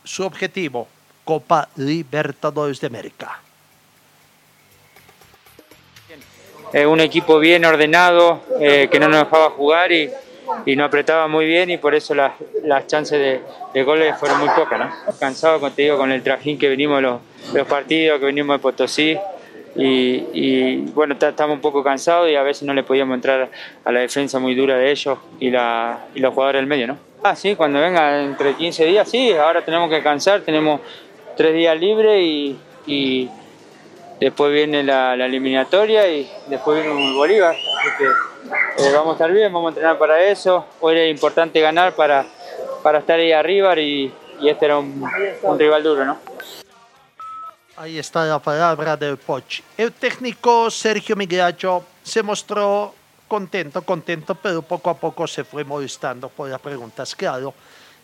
[0.04, 0.88] Su objetivo,
[1.26, 3.40] Copa Libertadores de América.
[6.74, 10.10] Eh, un equipo bien ordenado, eh, que no nos dejaba jugar y,
[10.66, 13.42] y no apretaba muy bien y por eso las, las chances de,
[13.74, 14.80] de, goles fueron muy pocas.
[14.80, 14.90] ¿no?
[15.20, 17.20] Cansado, digo, con el trajín que venimos los,
[17.54, 19.18] los partidos, que venimos de Potosí.
[19.76, 23.50] Y, y bueno, estamos un poco cansados y a veces no le podíamos entrar
[23.86, 26.98] a la defensa muy dura de ellos y, la, y los jugadores del medio, ¿no?
[27.24, 30.82] Ah, sí, cuando venga entre 15 días, sí, ahora tenemos que cansar, tenemos
[31.38, 32.58] tres días libres y,
[32.88, 33.30] y
[34.20, 39.32] después viene la, eliminatoria y después viene el Bolívar, así que eh, vamos a estar
[39.32, 40.66] bien, vamos a entrenar para eso.
[40.80, 42.26] Hoy era importante ganar para,
[42.84, 45.04] para estar ahí arriba y, y este era un,
[45.44, 46.18] un, rival duro, ¿no?
[47.82, 49.64] Ahí está la palabra del Poch.
[49.76, 52.94] El técnico Sergio Migracho se mostró
[53.28, 57.16] contento, contento, pero poco a poco se fue molestando por las preguntas.
[57.16, 57.56] Claro,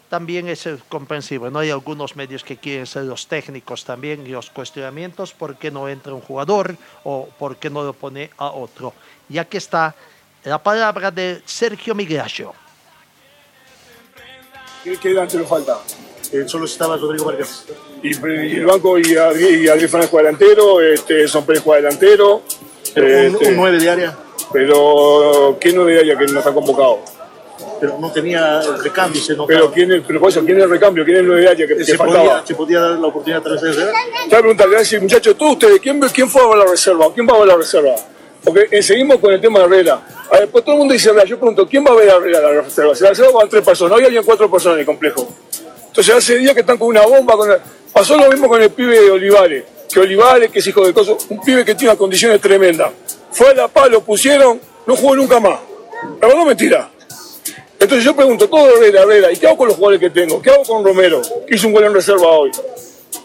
[0.09, 1.51] también es comprensible.
[1.51, 1.59] ¿no?
[1.59, 5.87] Hay algunos medios que quieren ser los técnicos también y los cuestionamientos, ¿por qué no
[5.87, 8.95] entra un jugador o por qué no lo pone a otro?
[9.29, 9.93] Ya que está
[10.43, 12.51] la palabra de Sergio Migracio.
[14.83, 15.77] ¿Qué, qué delantero falta?
[16.33, 17.67] Eh, solo estaba Rodrigo Vargas.
[18.09, 22.41] Y, y el banco y Adrián Fernández juega delantero, este, Son Pérez juega delantero.
[22.93, 24.17] Pero un, un 9 de área.
[24.51, 26.99] Pero ¿qué 9 de área que no está convocado?
[27.79, 29.21] pero no tenía el recambio.
[29.21, 29.47] Se notaba.
[29.47, 31.05] pero ¿quién es, pero por eso, ¿quién es el recambio?
[31.05, 32.23] ¿Quién es el 9 de área que, que se, faltaba?
[32.23, 33.85] podía, se podía dar la oportunidad a través de.
[34.29, 37.13] Te voy a muchachos, todos ustedes, ¿quién, ¿quién fue a ver la reserva?
[37.13, 37.95] ¿Quién va a ver la reserva?
[38.43, 40.01] Porque eh, seguimos con el tema de Herrera.
[40.31, 41.25] A ver, pues todo el mundo dice Herrera.
[41.25, 42.95] Yo pregunto, ¿quién va a ver a Herrera la reserva?
[42.95, 45.27] Si la reserva van tres personas, hoy habían cuatro personas en el complejo.
[45.87, 47.35] Entonces hace días que están con una bomba.
[47.35, 47.59] Con la...
[47.97, 49.63] Pasó lo mismo con el pibe de Olivares.
[49.91, 52.91] Que Olivares, que es hijo de coso, un pibe que tiene unas condiciones tremendas.
[53.31, 55.59] Fue a la paz, lo pusieron, no jugó nunca más.
[56.21, 56.91] La verdad mentira.
[57.79, 60.39] Entonces yo pregunto, todo Herrera, Herrera, ¿y qué hago con los jugadores que tengo?
[60.39, 62.51] ¿Qué hago con Romero, que hizo un gol en reserva hoy?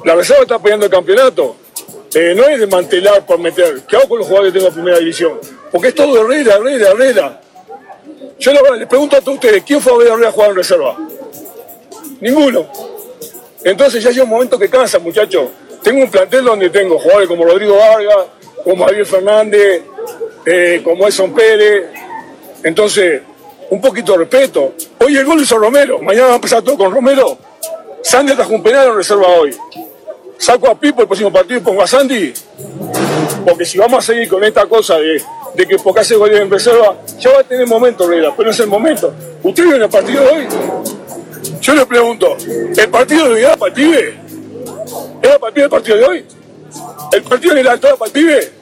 [0.07, 1.55] La reserva está peleando el campeonato.
[2.15, 3.83] Eh, no es desmantelar por meter.
[3.87, 5.39] ¿Qué hago con los jugadores que tengo en primera división?
[5.71, 7.41] Porque es todo Herrera, Herrera, Herrera.
[8.39, 10.97] Yo les pregunto a todos ustedes, ¿quién fue a ver a Herrera jugar en reserva?
[12.23, 12.92] Ninguno.
[13.64, 15.51] Entonces ya llega un momento que cansa, muchachos.
[15.83, 18.27] Tengo un plantel donde tengo jugadores como Rodrigo Vargas,
[18.64, 19.83] como Javier Fernández,
[20.46, 21.87] eh, como Edson Pérez.
[22.62, 23.22] Entonces,
[23.70, 24.75] un poquito de respeto.
[24.98, 27.38] Hoy el gol hizo Romero, mañana va a empezar todo con Romero.
[28.03, 29.57] Sandy está un penal en reserva hoy.
[30.37, 32.35] Saco a Pipo el próximo partido y pongo a Sandy.
[33.46, 35.22] Porque si vamos a seguir con esta cosa de,
[35.55, 38.66] de que hace goles en reserva, ya va a tener momento, Herrera, pero es el
[38.66, 39.14] momento.
[39.42, 40.46] ¿Usted vio en el partido hoy?
[41.62, 42.37] Yo le pregunto,
[42.77, 44.18] ¿el partido de hoy era para el pibe?
[45.22, 46.25] ¿Era para el pibe el partido de hoy?
[47.12, 48.53] ¿El partido de la altura para el pibe?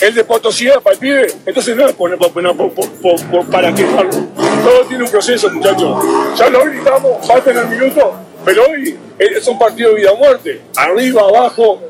[0.00, 4.10] el de Potosí para el pibe, entonces no es por, por, por, para quejarlo.
[4.10, 6.04] Todo tiene un proceso, muchachos.
[6.38, 10.16] Ya lo gritamos, falta en el minuto, pero hoy es un partido de vida o
[10.16, 10.62] muerte.
[10.76, 11.80] Arriba, abajo.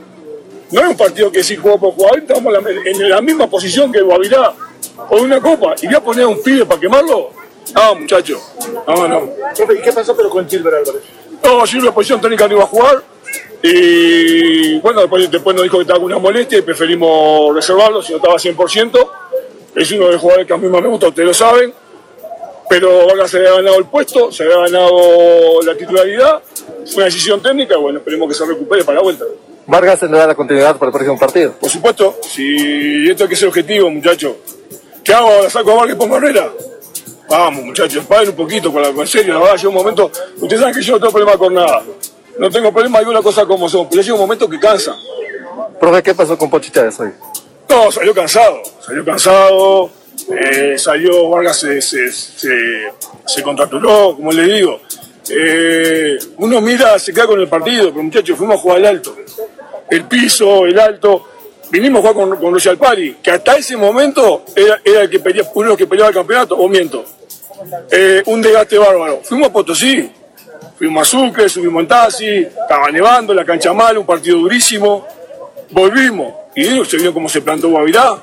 [0.72, 2.52] No es un partido que si juego por jugar, estamos
[2.84, 4.54] en la misma posición que Guavirá
[5.08, 5.74] o una copa.
[5.82, 7.39] ¿Y voy a poner a un pibe para quemarlo?
[7.74, 8.40] No, muchachos.
[8.86, 9.28] No, no.
[9.74, 11.02] ¿Y qué pasó pero con Silver Álvarez?
[11.44, 13.02] No, Silver posición técnica no iba a jugar.
[13.62, 18.12] Y bueno, después, después nos dijo que estaba con una molestia y preferimos reservarlo si
[18.12, 19.10] no estaba 100%.
[19.76, 21.72] Es uno de los jugadores que a mí más me gusta, ustedes lo saben.
[22.68, 26.42] Pero Vargas se había ganado el puesto, se había ganado la titularidad.
[26.86, 29.24] Fue una decisión técnica y bueno, esperemos que se recupere para la vuelta.
[29.66, 31.52] ¿Vargas tendrá la continuidad para el próximo partido?
[31.60, 34.36] Por supuesto, si esto hay que ser objetivo, muchachos.
[35.04, 35.42] ¿Qué hago?
[35.42, 36.50] ¿La saco a Vargas y pongo a Herrera?
[37.30, 40.10] Vamos, muchachos, paguen un poquito con la en serio, la verdad, llega un momento.
[40.36, 41.82] Ustedes saben que yo no tengo problema con nada
[42.40, 44.96] no tengo problema, digo una cosa como son, pero llega un momento que cansa.
[45.78, 47.10] Profe, ¿qué pasó con Pochi Chávez hoy?
[47.68, 49.90] No, salió cansado, salió cansado,
[50.30, 52.48] eh, salió, Vargas se, se, se,
[53.26, 54.80] se contratuló, como le digo.
[55.28, 59.14] Eh, uno mira, se queda con el partido, pero muchachos, fuimos a jugar al alto.
[59.90, 61.26] El piso, el alto,
[61.70, 65.20] vinimos a jugar con, con Royal Pari, que hasta ese momento era, era el que
[65.20, 67.04] peleaba, uno de los que peleaba el campeonato, o miento.
[67.90, 69.20] Eh, un desgaste bárbaro.
[69.22, 70.10] Fuimos a Potosí,
[70.80, 75.06] Fuimos a Sucre, subimos en taxi, estaba nevando, la cancha mal, un partido durísimo.
[75.70, 78.16] Volvimos y se vio cómo se plantó Guavirá.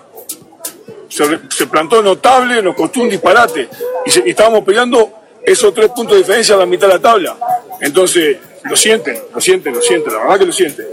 [1.08, 3.70] Se, plantó notable, nos costó un disparate.
[4.08, 5.12] Y, estábamos peleando
[5.44, 7.38] esos tres puntos de diferencia a la mitad de la tabla.
[7.80, 10.88] Entonces, lo sienten, lo sienten, lo sienten, la verdad que lo sienten.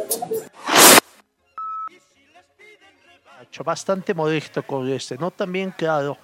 [3.65, 5.31] Bastante modesto con este, ¿no?
[5.31, 6.19] También, claro,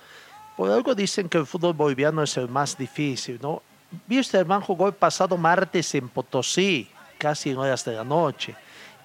[0.61, 3.63] por algo dicen que el fútbol boliviano es el más difícil, ¿no?
[4.07, 6.87] Wisterman jugó el pasado martes en Potosí,
[7.17, 8.55] casi en horas de la noche.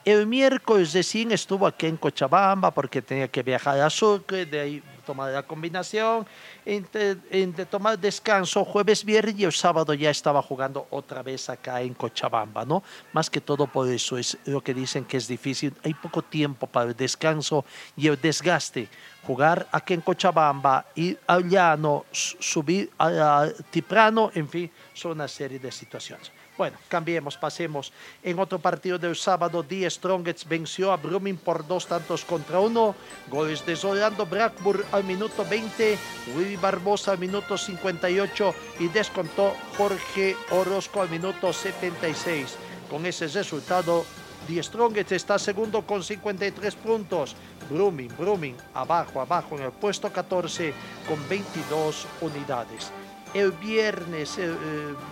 [0.03, 4.83] El miércoles recién estuvo aquí en Cochabamba porque tenía que viajar a Sucre, de ahí
[5.05, 6.27] tomar la combinación,
[6.65, 11.81] entre, entre tomar descanso jueves, viernes y el sábado ya estaba jugando otra vez acá
[11.81, 12.83] en Cochabamba, ¿no?
[13.13, 16.67] Más que todo por eso es lo que dicen que es difícil, hay poco tiempo
[16.67, 17.63] para el descanso
[17.95, 18.89] y el desgaste.
[19.25, 25.57] Jugar aquí en Cochabamba, ir al llano, subir a Tiprano, en fin, son una serie
[25.57, 26.31] de situaciones.
[26.57, 27.91] Bueno, cambiemos, pasemos.
[28.23, 32.95] En otro partido del sábado, Die Strongets venció a Brumming por dos tantos contra uno.
[33.27, 35.97] Goles de Zolando Blackburn al minuto 20,
[36.35, 42.55] Willy Barbosa al minuto 58 y descontó Jorge Orozco al minuto 76.
[42.89, 44.05] Con ese resultado,
[44.47, 47.35] Die Strongets está segundo con 53 puntos.
[47.69, 50.73] Brumming, Brumming, abajo, abajo en el puesto 14
[51.07, 52.91] con 22 unidades.
[53.33, 54.55] El viernes, el,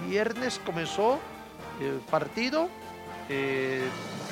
[0.07, 1.19] viernes comenzó
[1.81, 2.69] el partido
[3.27, 3.81] eh,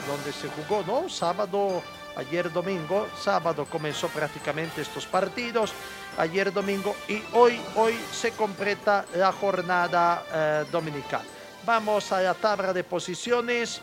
[0.07, 1.09] donde se jugó, ¿no?
[1.09, 1.81] Sábado,
[2.15, 5.73] ayer domingo, sábado comenzó prácticamente estos partidos,
[6.17, 11.23] ayer domingo y hoy, hoy se completa la jornada eh, dominical.
[11.65, 13.81] Vamos a la tabla de posiciones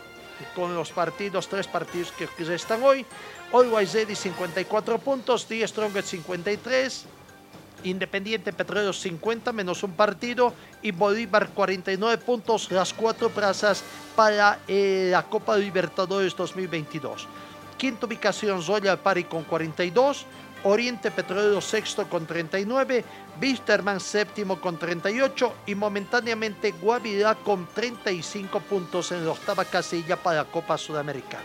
[0.55, 3.05] con los partidos, tres partidos que restan hoy.
[3.53, 7.07] Hoy Guayzedi 54 puntos, Die Strongest 53,
[7.85, 13.85] Independiente Petrolero 50 menos un partido y Bolívar 49 puntos, las cuatro plazas
[14.17, 17.27] para eh, la Copa Libertadores 2022.
[17.77, 20.27] Quinta ubicación Zoya Pari con 42,
[20.65, 23.05] Oriente Petrolero sexto con 39,
[23.39, 30.45] Bisterman séptimo con 38 y momentáneamente Guavirá con 35 puntos en la octava casilla para
[30.45, 31.45] Copa Sudamericana.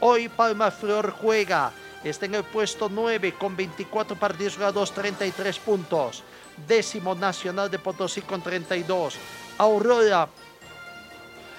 [0.00, 1.72] Hoy Palma Flor juega,
[2.02, 6.24] está en el puesto 9 con 24 partidos jugados, 33 puntos.
[6.66, 9.16] Décimo Nacional de Potosí con 32.
[9.58, 10.28] Aurora,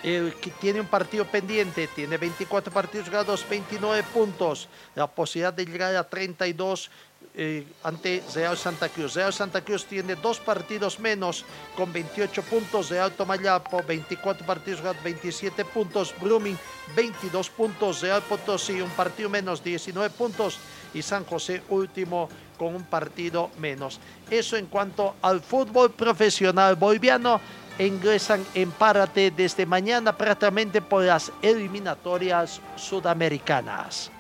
[0.04, 4.68] el que tiene un partido pendiente, tiene 24 partidos jugados, 29 puntos.
[4.96, 6.90] La posibilidad de llegar a 32
[7.34, 9.14] eh, ante Real Santa Cruz.
[9.14, 11.46] Real Santa Cruz tiene dos partidos menos
[11.78, 12.90] con 28 puntos.
[12.90, 16.14] Real Tomayapo, 24 partidos jugados, 27 puntos.
[16.20, 16.58] Blooming,
[16.96, 18.02] 22 puntos.
[18.02, 20.58] Real Potosí, un partido menos, 19 puntos.
[20.94, 22.28] Y San José, último,
[22.58, 24.00] con un partido menos.
[24.30, 27.40] Eso en cuanto al fútbol profesional boliviano.
[27.88, 34.12] Ingresan en párate desde mañana prácticamente por las eliminatorias sudamericanas.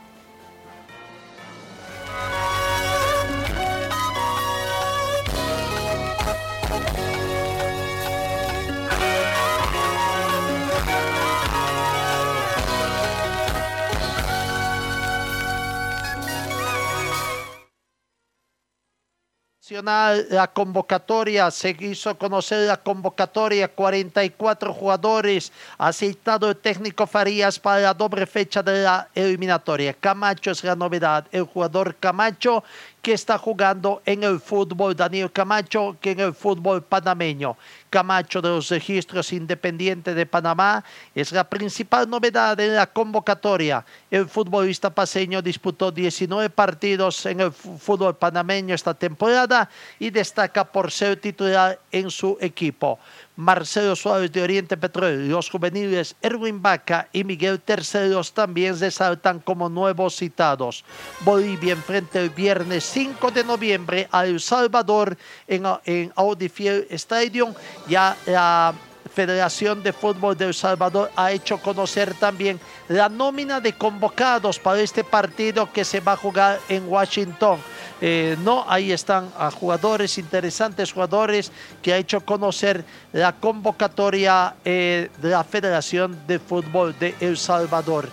[19.71, 27.57] Nacional, la convocatoria, se hizo conocer la convocatoria, 44 jugadores, ha citado el técnico Farías
[27.57, 29.93] para la doble fecha de la eliminatoria.
[29.93, 32.65] Camacho es la novedad, el jugador Camacho
[33.01, 37.57] que está jugando en el fútbol, Daniel Camacho, que en el fútbol panameño.
[37.89, 40.83] Camacho de los registros independientes de Panamá
[41.15, 43.83] es la principal novedad en la convocatoria.
[44.09, 50.91] El futbolista paseño disputó 19 partidos en el fútbol panameño esta temporada y destaca por
[50.91, 52.99] ser titular en su equipo.
[53.41, 59.67] Marcelo Suárez de Oriente Petróleo, los juveniles Erwin Vaca y Miguel Terceros también resaltan como
[59.67, 60.85] nuevos citados.
[61.21, 65.17] Bolivia enfrenta el viernes 5 de noviembre a El Salvador
[65.47, 67.51] en, en Audi Field Stadium.
[67.87, 68.75] Ya la
[69.13, 74.79] Federación de Fútbol de El Salvador ha hecho conocer también la nómina de convocados para
[74.79, 77.59] este partido que se va a jugar en Washington.
[77.99, 81.51] Eh, no, ahí están a jugadores, interesantes jugadores
[81.81, 88.09] que ha hecho conocer la convocatoria eh, de la Federación de Fútbol de El Salvador.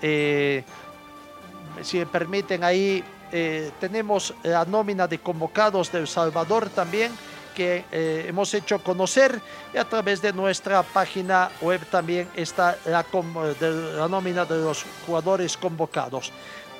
[0.00, 0.62] Eh,
[1.82, 3.04] si me permiten, ahí
[3.80, 7.12] tenemos la nómina de convocados de El Salvador también
[7.56, 9.40] que eh, hemos hecho conocer
[9.72, 13.04] y a través de nuestra página web también está la,
[13.96, 16.30] la nómina de los jugadores convocados.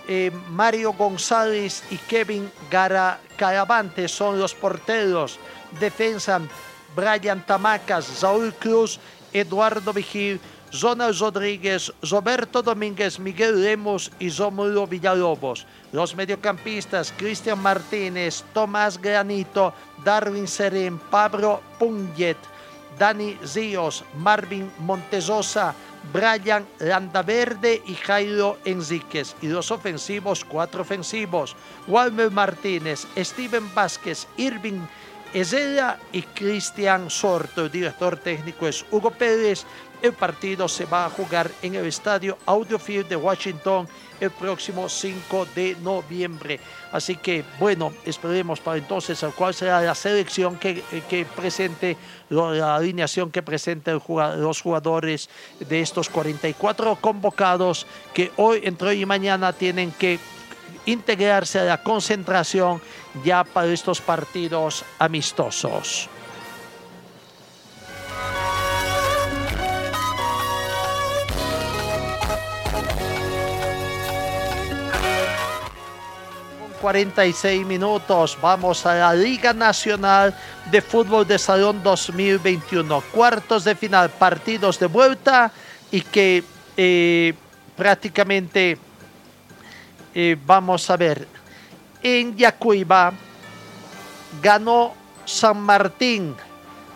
[0.07, 5.39] Eh, Mario González y Kevin Gara Caravante son los porteros.
[5.81, 6.41] Defensa
[6.95, 9.01] Brian Tamacas, Saúl Cruz,
[9.33, 10.39] Eduardo Vigil,
[10.81, 15.67] Ronald Rodríguez, Roberto Domínguez, Miguel Lemos y Rómulo Villalobos.
[15.97, 19.73] Los mediocampistas Cristian Martínez, Tomás Granito,
[20.05, 22.37] Darwin Serén, Pablo Punget,
[22.99, 25.75] Dani Ríos, Marvin Montesosa,
[26.13, 29.37] Brian Landaverde y Jairo Enríquez.
[29.41, 34.83] Y los ofensivos, cuatro ofensivos, Walmer Martínez, Steven Vázquez, Irving
[35.33, 37.65] Ezella y Cristian Sorto.
[37.65, 39.65] El director técnico es Hugo Pérez.
[40.07, 43.89] El partido se va a jugar en el estadio Audiofield de Washington
[44.21, 46.61] el próximo 5 de noviembre.
[46.93, 51.97] Así que, bueno, esperemos para entonces cuál será la selección que, que presente,
[52.29, 55.29] la alineación que presente el jugador, los jugadores
[55.59, 57.85] de estos 44 convocados
[58.15, 60.21] que hoy, entre hoy y mañana, tienen que
[60.87, 62.81] integrarse a la concentración
[63.25, 66.09] ya para estos partidos amistosos.
[76.87, 80.33] 46 minutos vamos a la Liga Nacional
[80.71, 83.01] de Fútbol de Salón 2021.
[83.11, 85.51] Cuartos de final, partidos de vuelta
[85.91, 86.45] y que
[86.77, 87.35] eh,
[87.77, 88.79] prácticamente
[90.15, 91.27] eh, vamos a ver,
[92.05, 93.13] en Yacuiba
[94.41, 96.37] ganó San Martín,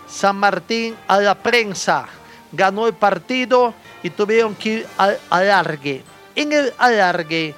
[0.07, 2.07] San Martín a la prensa,
[2.53, 3.75] ganó el partido
[4.05, 6.05] y tuvieron que ir al alargue.
[6.37, 7.57] En el alargue,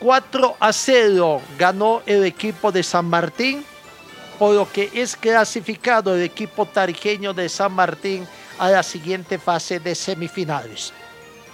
[0.00, 3.64] 4 a 0 ganó el equipo de San Martín,
[4.38, 8.26] por lo que es clasificado el equipo tarijeño de San Martín
[8.58, 10.92] a la siguiente fase de semifinales.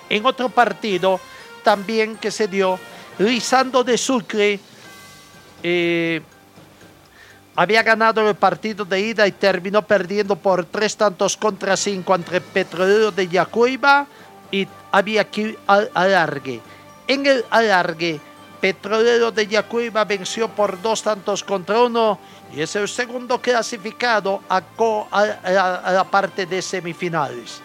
[0.08, 1.20] En otro partido
[1.62, 2.78] también que se dio,
[3.18, 4.60] Lisando de Sucre
[5.62, 6.20] eh,
[7.56, 12.40] había ganado el partido de ida y terminó perdiendo por tres tantos contra cinco entre
[12.40, 14.06] Petrolero de Yacuiba
[14.50, 16.60] y había que alargue.
[17.06, 18.20] En el alargue,
[18.64, 22.18] Petrolero de Yacuiba venció por dos tantos contra uno
[22.50, 24.62] y es el segundo clasificado a,
[25.92, 27.60] la parte de semifinales.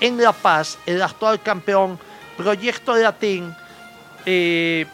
[0.00, 1.98] En La Paz, el actual campeón
[2.36, 3.56] Proyecto Latín
[4.26, 4.84] eh,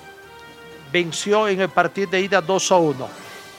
[0.92, 3.08] venció en el partido de ida 2 a 1.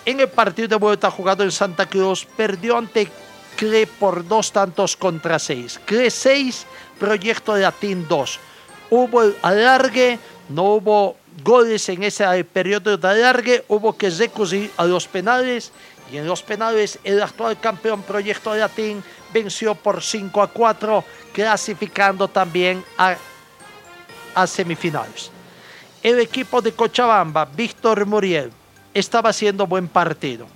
[0.05, 3.09] En el partido de vuelta jugado en Santa Cruz, perdió ante
[3.57, 5.77] CRE por dos tantos contra seis.
[5.83, 6.65] CRE 6,
[6.97, 8.39] Proyecto Latín 2.
[8.91, 15.07] Hubo alargue, no hubo goles en ese periodo de alargue, hubo que recurrir a los
[15.07, 15.71] penales
[16.11, 19.03] y en los penales el actual campeón Proyecto Latín
[19.34, 21.03] venció por 5 a 4,
[21.34, 23.15] clasificando también a,
[24.36, 25.32] a semifinales.
[26.03, 28.51] El equipo de Cochabamba, Víctor Muriel,
[28.93, 30.47] estaba haciendo buen partido.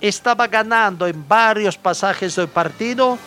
[0.00, 3.18] Estaba ganando en varios pasajes del partido,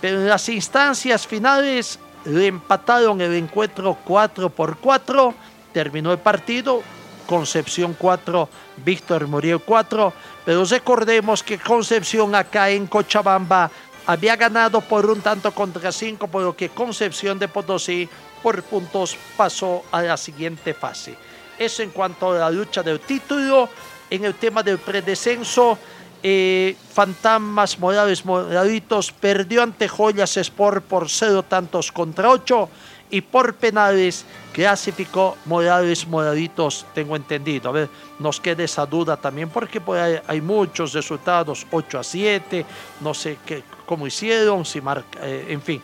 [0.00, 5.34] pero en las instancias finales le empataron el encuentro 4 por 4.
[5.76, 6.82] Terminó el partido,
[7.26, 8.48] Concepción 4,
[8.78, 10.10] Víctor Muriel 4.
[10.42, 13.70] Pero recordemos que Concepción acá en Cochabamba
[14.06, 18.08] había ganado por un tanto contra 5, por lo que Concepción de Potosí
[18.42, 21.14] por puntos pasó a la siguiente fase.
[21.58, 23.68] Eso en cuanto a la lucha del título.
[24.08, 25.78] En el tema del predescenso,
[26.22, 32.70] eh, Fantasmas Morales Moraditos perdió ante Joyas Sport por 0 tantos contra 8
[33.10, 37.68] y por penales clasificó Morales Moraditos, tengo entendido.
[37.68, 37.88] A ver,
[38.18, 42.66] nos queda esa duda también porque por hay muchos resultados, 8 a 7,
[43.00, 45.82] no sé qué, cómo hicieron, si marca, eh, en fin.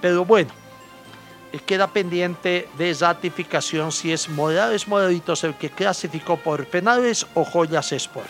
[0.00, 0.50] Pero bueno,
[1.52, 7.44] eh, queda pendiente de ratificación si es Morales Moraditos el que clasificó por penales o
[7.44, 8.28] Joyas Sport.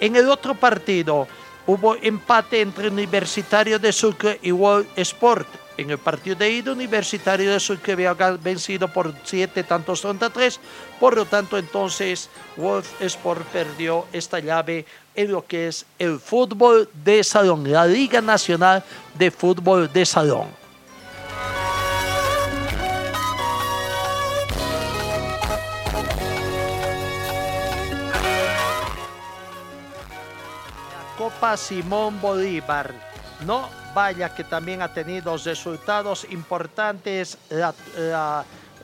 [0.00, 1.26] En el otro partido
[1.66, 5.48] hubo empate entre Universitario de Sucre y World Sport.
[5.78, 10.28] En el partido de ida, Universitario de Sucre había gan- vencido por 7 tantos contra
[10.28, 10.58] 3.
[10.98, 16.90] Por lo tanto, entonces, World Sport perdió esta llave en lo que es el fútbol
[16.92, 18.82] de salón, la Liga Nacional
[19.14, 20.48] de Fútbol de Salón.
[31.16, 33.07] Copa Simón Bolívar.
[33.46, 37.64] No vaya que también ha tenido resultados importantes eh,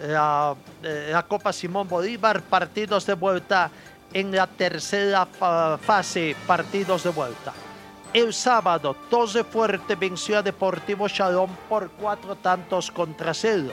[0.00, 3.70] la Copa Simón Bolívar, partidos de vuelta
[4.12, 7.52] en la tercera fa- fase, partidos de vuelta.
[8.12, 13.72] El sábado, Torre Fuerte venció a Deportivo Shalom por cuatro tantos contra cero.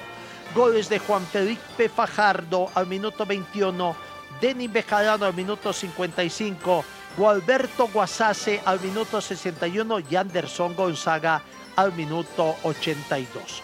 [0.55, 3.95] Goles de Juan Felipe Fajardo al minuto 21,
[4.41, 6.83] Denis Bejarano al minuto 55,
[7.17, 11.41] Gualberto Guasase al minuto 61 y Anderson Gonzaga
[11.75, 13.61] al minuto 82.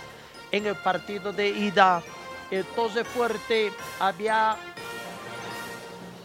[0.52, 2.02] En el partido de ida,
[2.52, 4.56] el Torre Fuerte había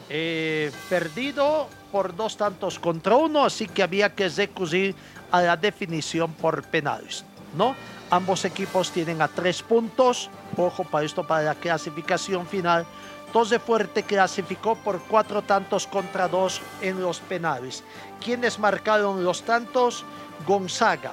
[0.09, 4.95] eh, perdido por dos tantos contra uno, así que había que recurrir
[5.31, 7.25] a la definición por penales,
[7.57, 7.75] ¿no?
[8.11, 12.85] Ambos equipos tienen a tres puntos, ojo para esto, para la clasificación final.
[13.33, 17.83] Torre Fuerte clasificó por cuatro tantos contra dos en los penales.
[18.22, 20.05] ¿Quiénes marcaron los tantos?
[20.47, 21.12] Gonzaga,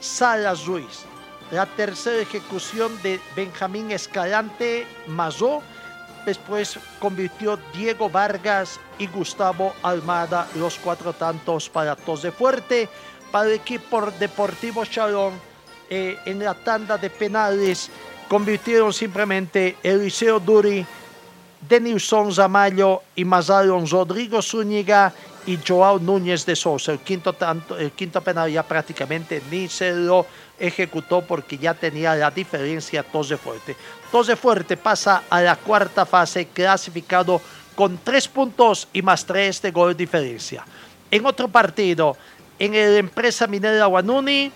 [0.00, 1.04] Salas Ruiz,
[1.50, 5.62] la tercera ejecución de Benjamín Escalante Mazó.
[6.26, 12.88] Después convirtió Diego Vargas y Gustavo Almada los cuatro tantos para Tos de Fuerte.
[13.30, 15.34] Para el equipo Deportivo Chalón,
[15.90, 17.90] eh, en la tanda de penales
[18.28, 20.86] convirtieron simplemente Eliseo Duri,
[21.68, 25.12] Denilson Zamayo y Mazalón Rodrigo Zúñiga
[25.46, 26.92] y Joao Núñez de Sousa.
[26.92, 30.26] El quinto, tanto, el quinto penal ya prácticamente ni se lo
[30.58, 33.76] ejecutó porque ya tenía la diferencia Tos de Fuerte.
[34.10, 37.40] Tos de Fuerte pasa a la cuarta fase clasificado
[37.74, 40.64] con tres puntos y más tres de gol diferencia.
[41.10, 42.16] En otro partido,
[42.58, 44.52] en el Empresa Minera Guanuni,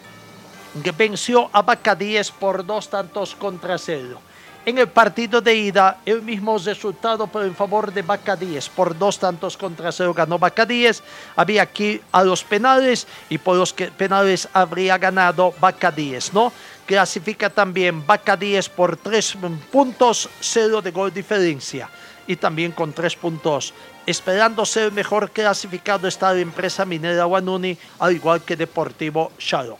[0.97, 4.21] venció a Bacadíes por dos tantos contra cero.
[4.67, 8.69] En el partido de ida, el mismo resultado pero en favor de Bacadíes.
[8.69, 11.05] Por dos tantos contra cero ganó Bacadíes.
[11.37, 16.53] Había aquí a los penales y por los penales habría ganado Bacadíes, ¿no?
[16.85, 19.37] Clasifica también Bacadíes por tres
[19.71, 21.89] puntos, cero de gol diferencia.
[22.27, 23.73] Y también con tres puntos.
[24.05, 29.79] Esperando ser mejor clasificado está la empresa minera Guanuni, al igual que Deportivo Chalo.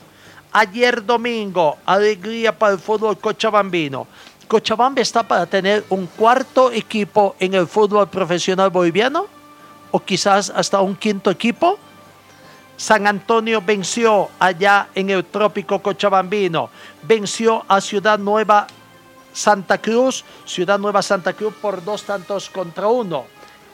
[0.53, 4.07] Ayer domingo, alegría para el fútbol cochabambino.
[4.47, 9.27] Cochabamba está para tener un cuarto equipo en el fútbol profesional boliviano
[9.91, 11.77] o quizás hasta un quinto equipo.
[12.77, 16.69] San Antonio venció allá en el trópico cochabambino,
[17.03, 18.67] venció a Ciudad Nueva
[19.33, 23.25] Santa Cruz, Ciudad Nueva Santa Cruz por dos tantos contra uno.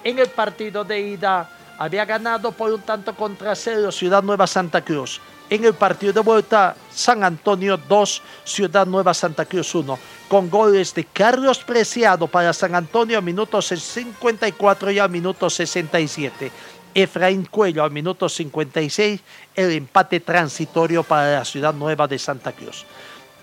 [0.03, 4.81] En el partido de ida había ganado por un tanto contra cero Ciudad Nueva Santa
[4.81, 5.21] Cruz.
[5.49, 10.93] En el partido de vuelta, San Antonio 2, Ciudad Nueva Santa Cruz 1, con goles
[10.93, 16.51] de Carlos Preciado para San Antonio al minuto 54 y al minuto 67.
[16.95, 19.21] Efraín Cuello al minuto 56,
[19.55, 22.85] el empate transitorio para la Ciudad Nueva de Santa Cruz.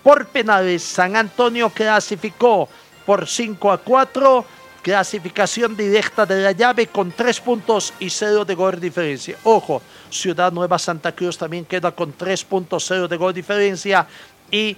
[0.03, 2.67] Por penales, San Antonio clasificó
[3.05, 4.45] por 5 a 4
[4.81, 9.37] clasificación directa de la llave con tres puntos y cero de gol diferencia.
[9.43, 14.07] Ojo, Ciudad Nueva Santa Cruz también queda con tres puntos, cero de gol diferencia
[14.49, 14.75] y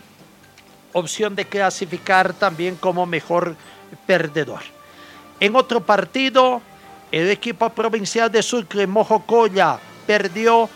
[0.93, 3.55] opción de clasificar también como mejor
[4.05, 4.61] perdedor.
[5.39, 6.61] En otro partido,
[7.11, 10.69] el equipo provincial de Sucre, Mojocoya, perdió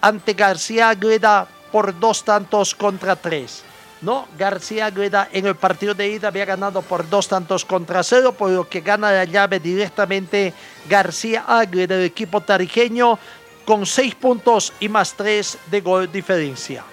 [0.00, 3.64] ante García Agreda por dos tantos contra tres.
[4.02, 4.28] ¿No?
[4.36, 8.50] García Agreda en el partido de ida había ganado por dos tantos contra cero, por
[8.50, 10.52] lo que gana la llave directamente
[10.88, 13.18] García Agreda del equipo tarijeño
[13.64, 16.84] con seis puntos y más tres de gol diferencia.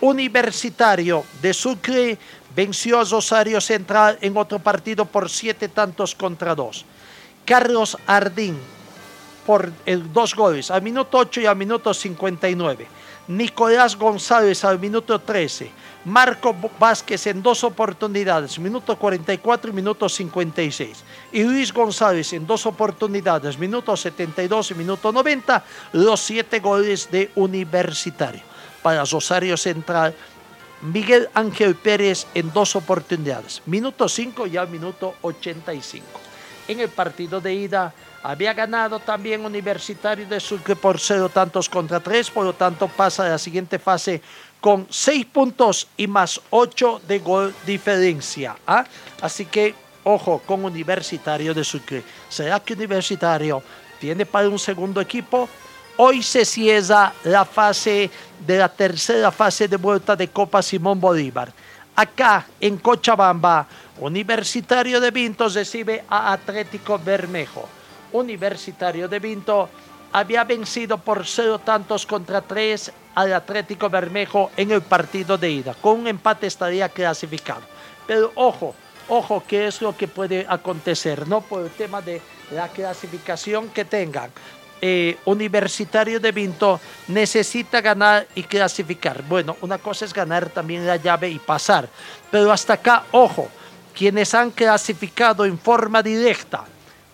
[0.00, 2.18] Universitario de Sucre
[2.56, 6.84] venció a Rosario Central en otro partido por siete tantos contra dos.
[7.44, 8.58] Carlos Ardín
[9.48, 12.86] por el, dos goles al minuto 8 y al minuto 59.
[13.28, 15.70] Nicolás González al minuto 13.
[16.04, 21.02] Marco Vázquez en dos oportunidades, minuto 44 y minuto 56.
[21.32, 27.30] Y Luis González en dos oportunidades, minuto 72 y minuto 90, los siete goles de
[27.34, 28.42] Universitario.
[28.82, 30.14] Para Rosario Central,
[30.82, 36.04] Miguel Ángel Pérez en dos oportunidades, minuto 5 y al minuto 85.
[36.68, 37.94] En el partido de ida
[38.28, 43.24] había ganado también Universitario de Sucre por cero tantos contra tres, por lo tanto pasa
[43.24, 44.20] a la siguiente fase
[44.60, 48.54] con seis puntos y más ocho de gol diferencia.
[48.66, 48.84] ¿ah?
[49.22, 49.74] Así que,
[50.04, 52.02] ojo, con Universitario de Sucre.
[52.28, 53.62] ¿Será que Universitario
[53.98, 55.48] tiene para un segundo equipo?
[55.96, 58.10] Hoy se cierra la fase
[58.46, 61.50] de la tercera fase de vuelta de Copa Simón Bolívar.
[61.96, 63.66] Acá en Cochabamba,
[64.00, 67.77] Universitario de Vinto recibe a Atlético Bermejo.
[68.12, 69.68] Universitario de Vinto
[70.12, 75.74] había vencido por cero tantos contra tres al Atlético Bermejo en el partido de ida.
[75.74, 77.62] Con un empate estaría clasificado.
[78.06, 78.74] Pero ojo,
[79.08, 81.26] ojo, ¿qué es lo que puede acontecer?
[81.28, 84.30] No por el tema de la clasificación que tengan.
[84.80, 89.22] Eh, Universitario de Vinto necesita ganar y clasificar.
[89.24, 91.88] Bueno, una cosa es ganar también la llave y pasar.
[92.30, 93.48] Pero hasta acá, ojo,
[93.92, 96.64] quienes han clasificado en forma directa.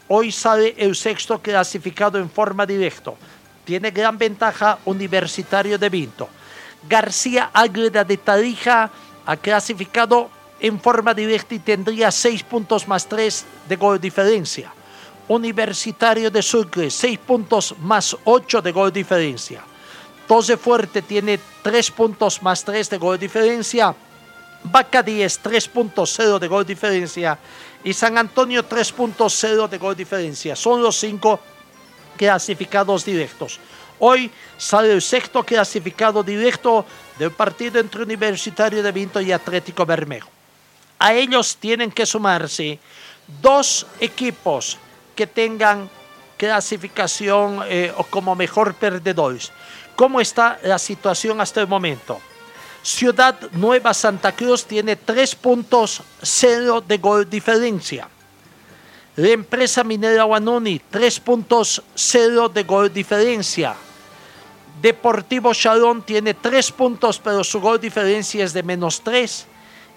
[0.08, 3.12] Hoy sale el sexto clasificado en forma directa
[3.64, 6.28] tiene gran ventaja Universitario de Vinto.
[6.88, 8.90] García Ágreda de Tarija
[9.24, 10.30] ha clasificado
[10.60, 14.72] en forma directa y tendría 6 puntos más 3 de gol diferencia.
[15.28, 19.62] Universitario de Sucre, 6 puntos más 8 de gol diferencia.
[20.28, 23.94] Tose Fuerte tiene 3 puntos más 3 de gol diferencia.
[24.64, 27.38] Vaca 10, 3.0 de gol diferencia.
[27.84, 30.56] Y San Antonio, 3.0 de gol diferencia.
[30.56, 31.40] Son los 5
[32.16, 33.60] clasificados directos.
[33.98, 36.84] Hoy sale el sexto clasificado directo
[37.18, 40.28] del partido entre Universitario de Vinto y Atlético Bermejo.
[40.98, 42.78] A ellos tienen que sumarse
[43.40, 44.78] dos equipos
[45.14, 45.88] que tengan
[46.36, 49.52] clasificación eh, como mejor perdedores.
[49.94, 52.20] ¿Cómo está la situación hasta el momento?
[52.84, 58.06] Ciudad Nueva Santa Cruz tiene tres puntos cero de gol diferencia.
[59.16, 60.26] La empresa minera
[61.24, 63.74] puntos cero de gol diferencia.
[64.82, 69.46] Deportivo Shalom tiene tres puntos, pero su gol diferencia es de menos tres.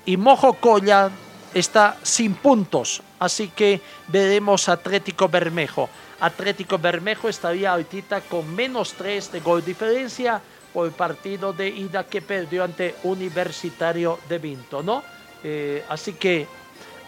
[0.05, 1.11] Y Mojo Colla
[1.53, 3.01] está sin puntos.
[3.19, 5.89] Así que veremos Atlético Bermejo.
[6.21, 10.41] Atlético Bermejo estaría ahorita con menos tres de gol diferencia
[10.77, 15.01] por partido de ida que perdió ante Universitario de Vinto, ¿no?
[15.43, 16.45] Eh, así que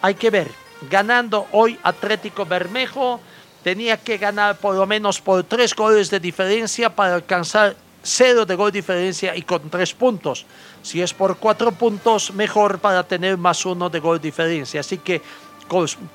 [0.01, 0.49] hay que ver.
[0.89, 3.19] Ganando hoy Atlético Bermejo,
[3.63, 8.55] tenía que ganar por lo menos por tres goles de diferencia para alcanzar cero de
[8.55, 10.47] gol diferencia y con tres puntos.
[10.81, 14.79] Si es por cuatro puntos, mejor para tener más uno de gol diferencia.
[14.79, 15.21] Así que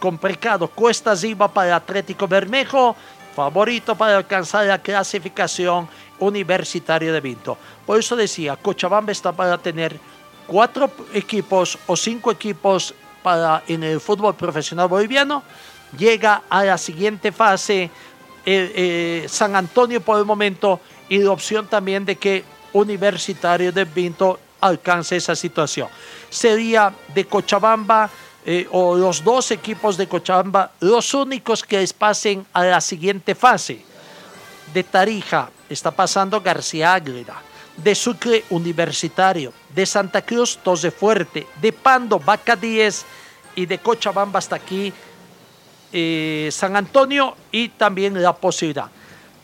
[0.00, 2.96] complicado, cuesta arriba para Atlético Bermejo,
[3.34, 5.88] favorito para alcanzar la clasificación
[6.20, 7.58] universitaria de Vinto.
[7.84, 9.98] Por eso decía, Cochabamba está para tener
[10.46, 15.42] cuatro equipos o cinco equipos para en el fútbol profesional boliviano.
[15.98, 17.90] Llega a la siguiente fase
[18.46, 24.38] eh, San Antonio por el momento y la opción también de que Universitario de Vinto
[24.60, 25.88] alcance esa situación.
[26.28, 28.10] Sería de Cochabamba
[28.46, 33.80] eh, o los dos equipos de Cochabamba los únicos que pasen a la siguiente fase.
[34.72, 37.40] De Tarija está pasando García Águeda,
[37.76, 43.04] de Sucre Universitario, de Santa Cruz Tose Fuerte, de Pando Vaca 10
[43.56, 44.92] y de Cochabamba hasta aquí
[45.92, 48.90] eh, San Antonio y también la posibilidad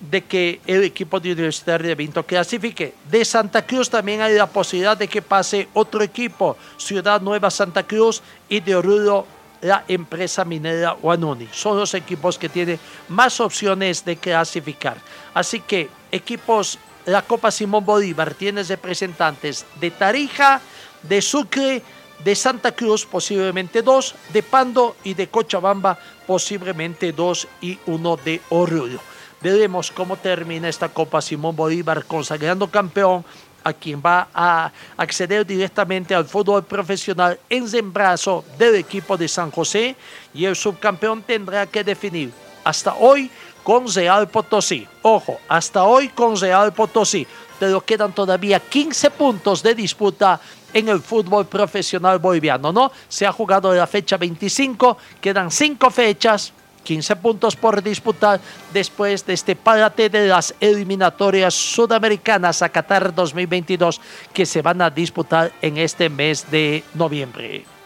[0.01, 2.95] de que el equipo de Universitario de Vinto clasifique.
[3.11, 7.83] De Santa Cruz también hay la posibilidad de que pase otro equipo, Ciudad Nueva Santa
[7.87, 9.27] Cruz y de Oruro
[9.61, 11.49] la empresa minera Guanuni.
[11.53, 14.97] Son los equipos que tienen más opciones de clasificar.
[15.35, 20.63] Así que equipos, la Copa Simón Bolívar tiene representantes de Tarija,
[21.03, 21.83] de Sucre,
[22.25, 28.41] de Santa Cruz posiblemente dos, de Pando y de Cochabamba posiblemente dos y uno de
[28.51, 29.01] Oruro.
[29.43, 33.24] Veremos cómo termina esta Copa Simón Bolívar consagrando campeón
[33.64, 39.51] a quien va a acceder directamente al fútbol profesional en sembrazo del equipo de San
[39.51, 39.97] José
[40.34, 42.30] y el subcampeón tendrá que definir
[42.64, 43.30] hasta hoy
[43.62, 44.86] con Real Potosí.
[45.03, 47.26] Ojo, hasta hoy con Real Potosí,
[47.59, 50.41] pero quedan todavía 15 puntos de disputa
[50.72, 52.93] en el fútbol profesional boliviano, ¿no?
[53.09, 56.53] Se ha jugado la fecha 25, quedan 5 fechas,
[56.85, 58.41] 15 puntos por disputar
[58.72, 64.01] después de este parate de las eliminatorias sudamericanas a Qatar 2022
[64.33, 67.80] que se van a disputar en este mes de noviembre.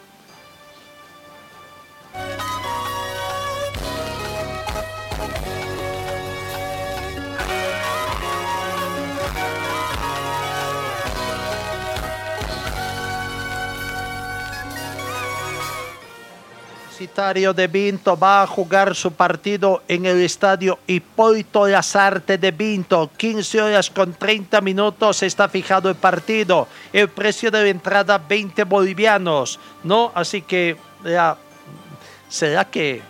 [17.04, 23.10] De Vinto va a jugar su partido en el estadio Hipólito Lazarte de Vinto.
[23.14, 26.66] 15 horas con 30 minutos está fijado el partido.
[26.92, 30.12] El precio de la entrada 20 bolivianos, ¿no?
[30.14, 31.36] Así que ya,
[32.28, 33.02] será que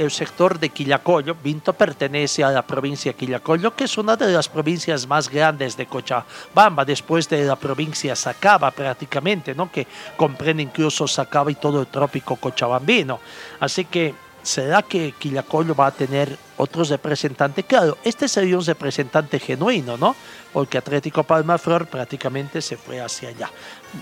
[0.00, 4.32] el sector de Quillacollo, Vinto pertenece a la provincia de Quillacollo, que es una de
[4.32, 9.70] las provincias más grandes de Cochabamba, después de la provincia Sacaba prácticamente, ¿no?
[9.70, 9.86] que
[10.16, 13.20] comprende incluso Sacaba y todo el trópico cochabambino.
[13.60, 17.64] Así que ¿Será que Quillacollo va a tener otros representantes?
[17.66, 20.16] Claro, este sería un representante genuino, ¿no?
[20.52, 23.50] Porque Atlético Palma Flor prácticamente se fue hacia allá.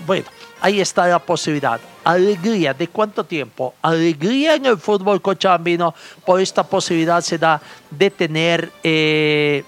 [0.05, 0.25] Bueno,
[0.61, 1.79] ahí está la posibilidad.
[2.03, 3.73] Alegría, ¿de cuánto tiempo?
[3.81, 5.93] Alegría en el fútbol cochabambino
[6.25, 7.61] por esta posibilidad se da
[7.91, 8.71] de tener...
[8.83, 9.63] Eh,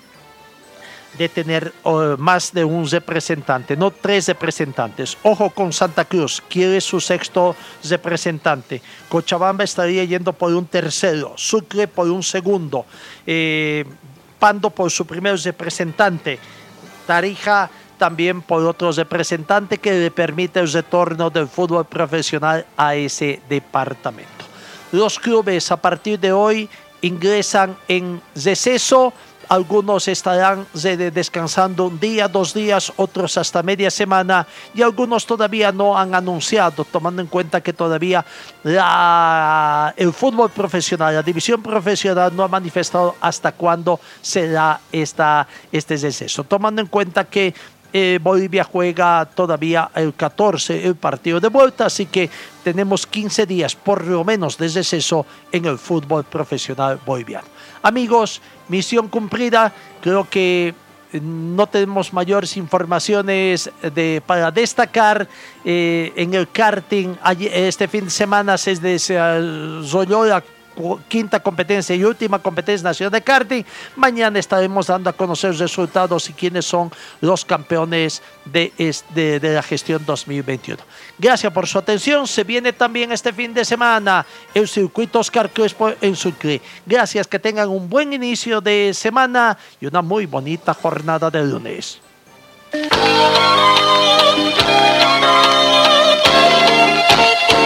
[1.17, 1.73] de tener
[2.17, 5.17] más de un representante, no tres representantes.
[5.23, 8.81] Ojo con Santa Cruz, quiere su sexto representante.
[9.09, 12.85] Cochabamba estaría yendo por un tercero, Sucre por un segundo,
[13.25, 13.85] eh,
[14.39, 16.39] Pando por su primer representante,
[17.05, 23.39] Tarija también por otro representante que le permite el retorno del fútbol profesional a ese
[23.47, 24.45] departamento.
[24.91, 26.67] Los clubes a partir de hoy
[27.01, 29.13] ingresan en receso
[29.51, 35.73] algunos estarán de- descansando un día, dos días, otros hasta media semana y algunos todavía
[35.73, 38.23] no han anunciado, tomando en cuenta que todavía
[38.63, 46.45] el fútbol profesional, la división profesional no ha manifestado hasta cuándo será esta, este deceso.
[46.45, 47.53] Tomando en cuenta que
[47.93, 52.29] eh, Bolivia juega todavía el 14 el partido de vuelta, así que
[52.63, 57.47] tenemos 15 días por lo menos de receso en el fútbol profesional boliviano.
[57.81, 60.73] Amigos, misión cumplida, creo que
[61.13, 65.27] eh, no tenemos mayores informaciones de, para destacar
[65.65, 67.15] eh, en el karting.
[67.39, 70.43] Este fin de semana se desarrolló la
[71.07, 73.63] quinta competencia y última competencia nacional de karting.
[73.95, 78.71] Mañana estaremos dando a conocer los resultados y quiénes son los campeones de,
[79.13, 80.81] de- de la gestión 2021.
[81.17, 82.27] Gracias por su atención.
[82.27, 86.61] Se viene también este fin de semana el circuito Oscar Crespo en Sucre.
[86.85, 91.99] Gracias, que tengan un buen inicio de semana y una muy bonita jornada de lunes.